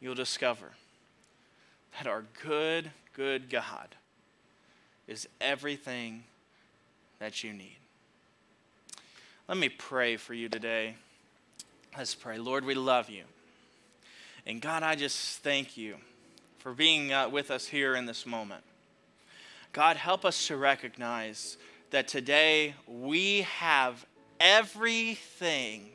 you'll 0.00 0.14
discover 0.14 0.70
that 1.98 2.06
our 2.06 2.22
good, 2.40 2.92
good 3.16 3.50
God 3.50 3.88
is 5.06 5.28
everything 5.40 6.24
that 7.18 7.44
you 7.44 7.52
need. 7.52 7.76
Let 9.48 9.58
me 9.58 9.68
pray 9.68 10.16
for 10.16 10.34
you 10.34 10.48
today. 10.48 10.96
Let's 11.96 12.14
pray. 12.14 12.38
Lord, 12.38 12.64
we 12.64 12.74
love 12.74 13.08
you. 13.08 13.24
And 14.46 14.60
God, 14.60 14.82
I 14.82 14.94
just 14.94 15.42
thank 15.42 15.76
you 15.76 15.96
for 16.58 16.72
being 16.72 17.12
uh, 17.12 17.28
with 17.28 17.50
us 17.50 17.66
here 17.66 17.94
in 17.94 18.06
this 18.06 18.26
moment. 18.26 18.62
God, 19.72 19.96
help 19.96 20.24
us 20.24 20.46
to 20.48 20.56
recognize 20.56 21.56
that 21.90 22.08
today 22.08 22.74
we 22.86 23.42
have 23.42 24.04
everything 24.40 25.90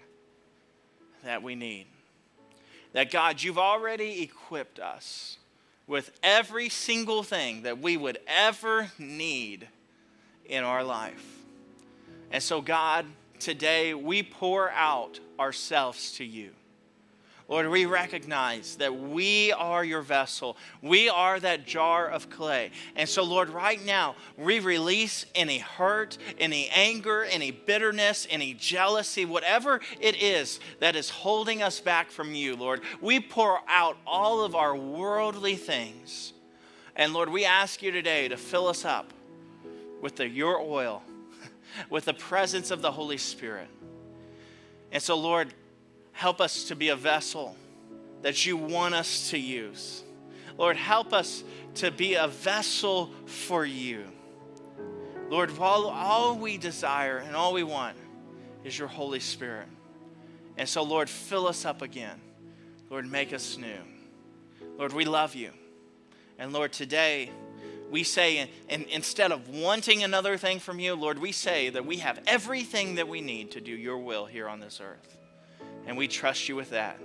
that 1.23 1.43
we 1.43 1.55
need. 1.55 1.87
That 2.93 3.11
God, 3.11 3.41
you've 3.41 3.57
already 3.57 4.21
equipped 4.21 4.79
us 4.79 5.37
with 5.87 6.11
every 6.23 6.69
single 6.69 7.23
thing 7.23 7.63
that 7.63 7.79
we 7.79 7.97
would 7.97 8.17
ever 8.27 8.91
need 8.97 9.67
in 10.45 10.63
our 10.63 10.83
life. 10.83 11.39
And 12.31 12.41
so, 12.41 12.61
God, 12.61 13.05
today 13.39 13.93
we 13.93 14.23
pour 14.23 14.69
out 14.71 15.19
ourselves 15.39 16.13
to 16.13 16.23
you. 16.23 16.51
Lord, 17.51 17.67
we 17.67 17.85
recognize 17.85 18.77
that 18.77 18.97
we 18.97 19.51
are 19.51 19.83
your 19.83 20.01
vessel. 20.01 20.55
We 20.81 21.09
are 21.09 21.37
that 21.37 21.67
jar 21.67 22.07
of 22.07 22.29
clay. 22.29 22.71
And 22.95 23.09
so, 23.09 23.23
Lord, 23.23 23.49
right 23.49 23.85
now, 23.85 24.15
we 24.37 24.61
release 24.61 25.25
any 25.35 25.57
hurt, 25.57 26.17
any 26.39 26.69
anger, 26.69 27.25
any 27.25 27.51
bitterness, 27.51 28.25
any 28.29 28.53
jealousy, 28.53 29.25
whatever 29.25 29.81
it 29.99 30.23
is 30.23 30.61
that 30.79 30.95
is 30.95 31.09
holding 31.09 31.61
us 31.61 31.81
back 31.81 32.09
from 32.09 32.33
you, 32.33 32.55
Lord. 32.55 32.83
We 33.01 33.19
pour 33.19 33.59
out 33.67 33.97
all 34.07 34.45
of 34.45 34.55
our 34.55 34.73
worldly 34.73 35.57
things. 35.57 36.31
And 36.95 37.11
Lord, 37.11 37.27
we 37.27 37.43
ask 37.43 37.83
you 37.83 37.91
today 37.91 38.29
to 38.29 38.37
fill 38.37 38.67
us 38.67 38.85
up 38.85 39.11
with 40.01 40.15
the, 40.15 40.25
your 40.25 40.57
oil, 40.57 41.03
with 41.89 42.05
the 42.05 42.13
presence 42.13 42.71
of 42.71 42.81
the 42.81 42.93
Holy 42.93 43.17
Spirit. 43.17 43.67
And 44.93 45.03
so, 45.03 45.17
Lord, 45.17 45.53
help 46.11 46.41
us 46.41 46.65
to 46.65 46.75
be 46.75 46.89
a 46.89 46.95
vessel 46.95 47.55
that 48.21 48.45
you 48.45 48.57
want 48.57 48.93
us 48.93 49.29
to 49.31 49.37
use. 49.37 50.03
Lord, 50.57 50.77
help 50.77 51.13
us 51.13 51.43
to 51.75 51.91
be 51.91 52.15
a 52.15 52.27
vessel 52.27 53.11
for 53.25 53.65
you. 53.65 54.03
Lord, 55.29 55.51
all, 55.59 55.87
all 55.87 56.37
we 56.37 56.57
desire 56.57 57.17
and 57.17 57.35
all 57.35 57.53
we 57.53 57.63
want 57.63 57.95
is 58.63 58.77
your 58.77 58.89
Holy 58.89 59.19
Spirit. 59.19 59.67
And 60.57 60.67
so, 60.67 60.83
Lord, 60.83 61.09
fill 61.09 61.47
us 61.47 61.65
up 61.65 61.81
again. 61.81 62.19
Lord, 62.89 63.09
make 63.09 63.33
us 63.33 63.57
new. 63.57 63.79
Lord, 64.77 64.93
we 64.93 65.05
love 65.05 65.33
you. 65.33 65.51
And 66.37 66.51
Lord, 66.51 66.73
today, 66.73 67.31
we 67.89 68.03
say, 68.03 68.49
and 68.69 68.83
instead 68.85 69.31
of 69.31 69.47
wanting 69.49 70.03
another 70.03 70.37
thing 70.37 70.59
from 70.59 70.79
you, 70.79 70.95
Lord, 70.95 71.19
we 71.19 71.31
say 71.31 71.69
that 71.69 71.85
we 71.85 71.97
have 71.97 72.19
everything 72.27 72.95
that 72.95 73.07
we 73.07 73.21
need 73.21 73.51
to 73.51 73.61
do 73.61 73.71
your 73.71 73.97
will 73.97 74.25
here 74.25 74.47
on 74.47 74.59
this 74.59 74.81
earth. 74.81 75.17
And 75.87 75.97
we 75.97 76.07
trust 76.07 76.47
you 76.47 76.55
with 76.55 76.71
that. 76.71 76.99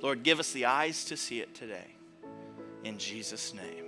Lord, 0.00 0.22
give 0.22 0.40
us 0.40 0.52
the 0.52 0.66
eyes 0.66 1.04
to 1.06 1.16
see 1.16 1.40
it 1.40 1.54
today. 1.54 1.94
In 2.84 2.98
Jesus' 2.98 3.54
name. 3.54 3.84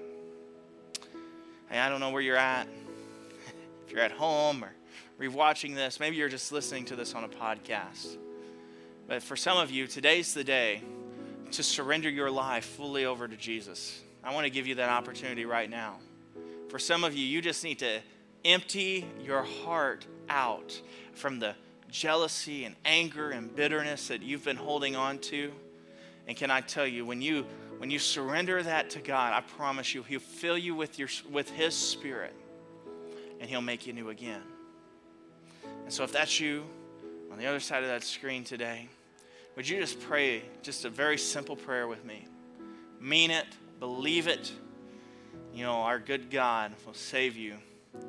Hey, 1.68 1.78
I 1.78 1.88
don't 1.88 2.00
know 2.00 2.10
where 2.10 2.22
you're 2.22 2.36
at. 2.36 2.68
If 3.86 3.92
you're 3.92 4.00
at 4.00 4.12
home 4.12 4.64
or 4.64 4.72
you're 5.20 5.30
watching 5.30 5.74
this, 5.74 6.00
maybe 6.00 6.16
you're 6.16 6.30
just 6.30 6.52
listening 6.52 6.86
to 6.86 6.96
this 6.96 7.14
on 7.14 7.24
a 7.24 7.28
podcast. 7.28 8.16
But 9.06 9.22
for 9.22 9.36
some 9.36 9.58
of 9.58 9.70
you, 9.70 9.86
today's 9.86 10.32
the 10.32 10.42
day 10.42 10.82
to 11.50 11.62
surrender 11.62 12.08
your 12.08 12.30
life 12.30 12.64
fully 12.64 13.04
over 13.04 13.28
to 13.28 13.36
Jesus. 13.36 14.00
I 14.22 14.32
want 14.32 14.44
to 14.44 14.50
give 14.50 14.66
you 14.66 14.76
that 14.76 14.88
opportunity 14.88 15.44
right 15.44 15.68
now. 15.68 15.98
For 16.70 16.78
some 16.78 17.04
of 17.04 17.14
you, 17.14 17.24
you 17.24 17.42
just 17.42 17.62
need 17.62 17.78
to 17.80 18.00
empty 18.44 19.06
your 19.22 19.42
heart 19.42 20.06
out 20.28 20.80
from 21.12 21.38
the 21.38 21.54
jealousy 21.94 22.64
and 22.64 22.74
anger 22.84 23.30
and 23.30 23.54
bitterness 23.54 24.08
that 24.08 24.20
you've 24.20 24.44
been 24.44 24.56
holding 24.56 24.96
on 24.96 25.16
to. 25.20 25.52
And 26.26 26.36
can 26.36 26.50
I 26.50 26.60
tell 26.60 26.86
you, 26.86 27.06
when 27.06 27.22
you 27.22 27.46
when 27.78 27.90
you 27.90 27.98
surrender 27.98 28.62
that 28.62 28.90
to 28.90 29.00
God, 29.00 29.32
I 29.32 29.40
promise 29.40 29.94
you, 29.94 30.02
He'll 30.02 30.20
fill 30.20 30.58
you 30.58 30.74
with 30.74 30.98
your 30.98 31.08
with 31.30 31.50
His 31.50 31.74
Spirit, 31.74 32.34
and 33.40 33.48
He'll 33.48 33.62
make 33.62 33.86
you 33.86 33.92
new 33.92 34.10
again. 34.10 34.42
And 35.84 35.92
so, 35.92 36.02
if 36.02 36.12
that's 36.12 36.40
you 36.40 36.64
on 37.30 37.38
the 37.38 37.46
other 37.46 37.60
side 37.60 37.82
of 37.84 37.88
that 37.88 38.02
screen 38.02 38.42
today, 38.42 38.88
would 39.54 39.68
you 39.68 39.78
just 39.78 40.00
pray 40.00 40.42
just 40.62 40.84
a 40.84 40.90
very 40.90 41.16
simple 41.16 41.54
prayer 41.54 41.86
with 41.86 42.04
me? 42.04 42.26
Mean 43.00 43.30
it, 43.30 43.46
believe 43.78 44.26
it, 44.26 44.50
you 45.52 45.62
know, 45.62 45.74
our 45.74 46.00
good 46.00 46.30
God 46.30 46.72
will 46.86 46.94
save 46.94 47.36
you 47.36 47.54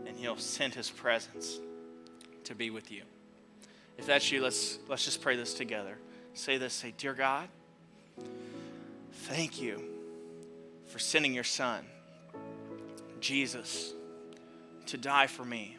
and 0.07 0.17
he'll 0.17 0.37
send 0.37 0.73
his 0.73 0.89
presence 0.89 1.59
to 2.45 2.55
be 2.55 2.71
with 2.71 2.91
you. 2.91 3.01
If 3.97 4.05
that's 4.05 4.31
you, 4.31 4.41
let's, 4.41 4.79
let's 4.87 5.05
just 5.05 5.21
pray 5.21 5.35
this 5.35 5.53
together. 5.53 5.97
Say 6.33 6.57
this 6.57 6.73
say, 6.73 6.93
Dear 6.97 7.13
God, 7.13 7.47
thank 9.11 9.61
you 9.61 9.81
for 10.87 10.99
sending 10.99 11.33
your 11.33 11.43
son, 11.43 11.85
Jesus, 13.21 13.93
to 14.87 14.97
die 14.97 15.27
for 15.27 15.45
me. 15.45 15.77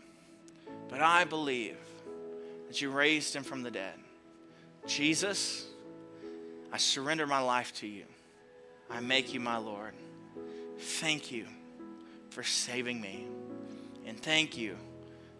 But 0.88 1.00
I 1.00 1.24
believe 1.24 1.76
that 2.68 2.80
you 2.80 2.90
raised 2.90 3.34
him 3.34 3.42
from 3.42 3.62
the 3.62 3.70
dead. 3.70 3.94
Jesus, 4.86 5.66
I 6.72 6.78
surrender 6.78 7.26
my 7.26 7.40
life 7.40 7.72
to 7.74 7.86
you. 7.86 8.04
I 8.90 9.00
make 9.00 9.34
you 9.34 9.40
my 9.40 9.58
Lord. 9.58 9.92
Thank 10.78 11.32
you 11.32 11.46
for 12.30 12.42
saving 12.42 13.00
me. 13.00 13.26
And 14.06 14.18
thank 14.18 14.56
you 14.56 14.76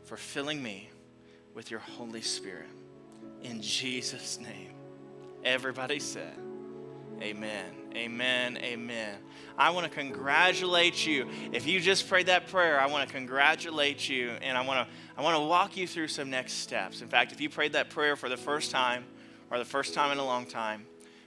for 0.05 0.17
filling 0.17 0.63
me 0.63 0.91
with 1.57 1.71
your 1.71 1.81
Holy 1.81 2.21
Spirit. 2.21 2.69
In 3.43 3.63
Jesus' 3.63 4.39
name. 4.39 4.75
Everybody 5.43 5.99
said, 5.99 6.35
Amen. 7.23 7.73
Amen. 7.95 8.59
Amen. 8.59 9.17
I 9.57 9.71
want 9.71 9.91
to 9.91 9.91
congratulate 9.91 11.07
you. 11.07 11.27
If 11.53 11.67
you 11.67 11.81
just 11.81 12.11
prayed 12.11 12.27
that 12.27 12.49
prayer, 12.49 12.79
I 12.79 12.87
want 12.87 13.09
to 13.09 13.15
congratulate 13.15 14.07
you 14.07 14.33
and 14.43 14.59
I 14.59 14.61
want 14.61 14.87
to 14.87 14.95
I 15.17 15.23
want 15.23 15.35
to 15.37 15.47
walk 15.47 15.79
you 15.79 15.87
through 15.87 16.09
some 16.09 16.29
next 16.29 16.55
steps. 16.55 17.01
In 17.01 17.09
fact, 17.09 17.33
if 17.33 17.41
you 17.41 17.49
prayed 17.49 17.73
that 17.73 17.89
prayer 17.89 18.17
for 18.17 18.29
the 18.29 18.37
first 18.37 18.71
time 18.71 19.07
or 19.51 19.57
the 19.57 19.65
first 19.65 19.95
time 19.95 20.13
in 20.13 20.19
a 20.19 20.25
long 20.25 20.45
time, 20.45 20.85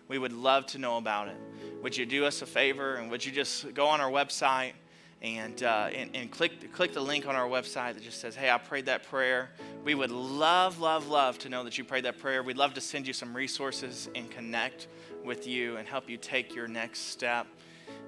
we 0.07 0.19
would 0.19 0.33
love 0.33 0.67
to 0.67 0.77
know 0.77 0.97
about 0.97 1.27
it. 1.27 1.37
Would 1.81 1.97
you 1.97 2.05
do 2.05 2.23
us 2.25 2.43
a 2.43 2.45
favor 2.45 2.95
and 2.95 3.09
would 3.09 3.25
you 3.25 3.31
just 3.31 3.73
go 3.73 3.87
on 3.87 3.99
our 3.99 4.11
website 4.11 4.73
and, 5.21 5.63
uh, 5.63 5.89
and, 5.93 6.09
and 6.15 6.31
click, 6.31 6.71
click 6.71 6.93
the 6.93 7.01
link 7.01 7.27
on 7.27 7.35
our 7.35 7.47
website 7.47 7.95
that 7.95 8.03
just 8.03 8.21
says, 8.21 8.35
Hey, 8.35 8.49
I 8.49 8.57
prayed 8.57 8.85
that 8.85 9.03
prayer. 9.03 9.49
We 9.83 9.95
would 9.95 10.11
love, 10.11 10.79
love, 10.79 11.07
love 11.07 11.37
to 11.39 11.49
know 11.49 11.63
that 11.65 11.77
you 11.77 11.83
prayed 11.83 12.05
that 12.05 12.19
prayer. 12.19 12.41
We'd 12.41 12.57
love 12.57 12.73
to 12.75 12.81
send 12.81 13.05
you 13.05 13.13
some 13.13 13.35
resources 13.35 14.09
and 14.15 14.29
connect 14.31 14.87
with 15.25 15.45
you 15.45 15.77
and 15.77 15.87
help 15.87 16.09
you 16.09 16.17
take 16.17 16.55
your 16.55 16.67
next 16.67 17.09
step. 17.09 17.47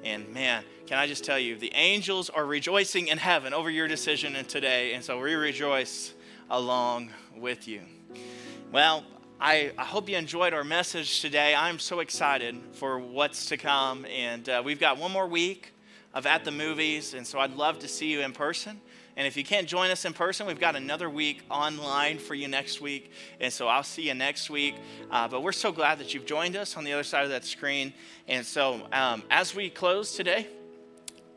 And 0.03 0.29
man, 0.29 0.63
can 0.87 0.97
I 0.97 1.07
just 1.07 1.23
tell 1.23 1.37
you, 1.37 1.57
the 1.57 1.71
angels 1.75 2.29
are 2.29 2.45
rejoicing 2.45 3.07
in 3.07 3.17
heaven 3.17 3.53
over 3.53 3.69
your 3.69 3.87
decision 3.87 4.33
today. 4.45 4.93
And 4.93 5.03
so 5.03 5.19
we 5.21 5.33
rejoice 5.35 6.13
along 6.49 7.11
with 7.35 7.67
you. 7.67 7.81
Well, 8.71 9.03
I, 9.39 9.71
I, 9.77 9.83
hope 9.83 10.07
you 10.07 10.17
enjoyed 10.17 10.53
our 10.53 10.63
message 10.63 11.21
today. 11.21 11.55
I'm 11.55 11.79
so 11.79 11.99
excited 11.99 12.55
for 12.73 12.99
what's 12.99 13.47
to 13.47 13.57
come. 13.57 14.05
And 14.05 14.47
uh, 14.47 14.61
we've 14.63 14.79
got 14.79 14.97
one 14.97 15.11
more 15.11 15.27
week 15.27 15.73
of 16.13 16.25
At 16.25 16.45
the 16.45 16.51
Movies, 16.51 17.13
and 17.13 17.25
so 17.25 17.39
I'd 17.39 17.55
love 17.55 17.79
to 17.79 17.87
see 17.87 18.11
you 18.11 18.21
in 18.21 18.33
person. 18.33 18.81
And 19.17 19.27
if 19.27 19.35
you 19.35 19.43
can't 19.43 19.67
join 19.67 19.91
us 19.91 20.05
in 20.05 20.13
person, 20.13 20.47
we've 20.47 20.59
got 20.59 20.75
another 20.75 21.09
week 21.09 21.43
online 21.49 22.17
for 22.17 22.33
you 22.33 22.47
next 22.47 22.79
week. 22.79 23.11
And 23.39 23.51
so 23.51 23.67
I'll 23.67 23.83
see 23.83 24.07
you 24.07 24.13
next 24.13 24.49
week. 24.49 24.75
Uh, 25.09 25.27
but 25.27 25.43
we're 25.43 25.51
so 25.51 25.71
glad 25.71 25.99
that 25.99 26.13
you've 26.13 26.25
joined 26.25 26.55
us 26.55 26.77
on 26.77 26.85
the 26.85 26.93
other 26.93 27.03
side 27.03 27.25
of 27.25 27.29
that 27.31 27.43
screen. 27.43 27.93
And 28.27 28.45
so 28.45 28.87
um, 28.93 29.23
as 29.29 29.53
we 29.53 29.69
close 29.69 30.15
today, 30.15 30.47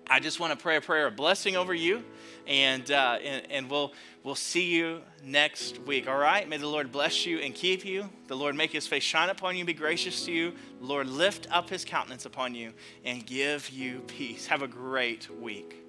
I 0.08 0.20
just 0.20 0.38
want 0.38 0.52
to 0.52 0.62
pray 0.62 0.76
a 0.76 0.80
prayer 0.80 1.06
of 1.06 1.16
blessing 1.16 1.56
over 1.56 1.72
you, 1.72 2.04
and, 2.46 2.90
uh, 2.90 3.18
and, 3.24 3.50
and 3.50 3.70
we'll, 3.70 3.92
we'll 4.22 4.34
see 4.34 4.64
you 4.74 5.00
next 5.24 5.78
week. 5.80 6.08
All 6.08 6.18
right? 6.18 6.48
May 6.48 6.58
the 6.58 6.68
Lord 6.68 6.92
bless 6.92 7.24
you 7.24 7.38
and 7.38 7.54
keep 7.54 7.84
you. 7.84 8.10
The 8.26 8.36
Lord 8.36 8.54
make 8.54 8.70
his 8.70 8.86
face 8.86 9.02
shine 9.02 9.30
upon 9.30 9.56
you, 9.56 9.64
be 9.64 9.72
gracious 9.72 10.24
to 10.26 10.32
you. 10.32 10.52
The 10.80 10.86
Lord 10.86 11.08
lift 11.08 11.46
up 11.50 11.70
his 11.70 11.84
countenance 11.84 12.26
upon 12.26 12.54
you 12.54 12.72
and 13.04 13.24
give 13.24 13.70
you 13.70 14.00
peace. 14.06 14.46
Have 14.46 14.62
a 14.62 14.68
great 14.68 15.28
week. 15.40 15.83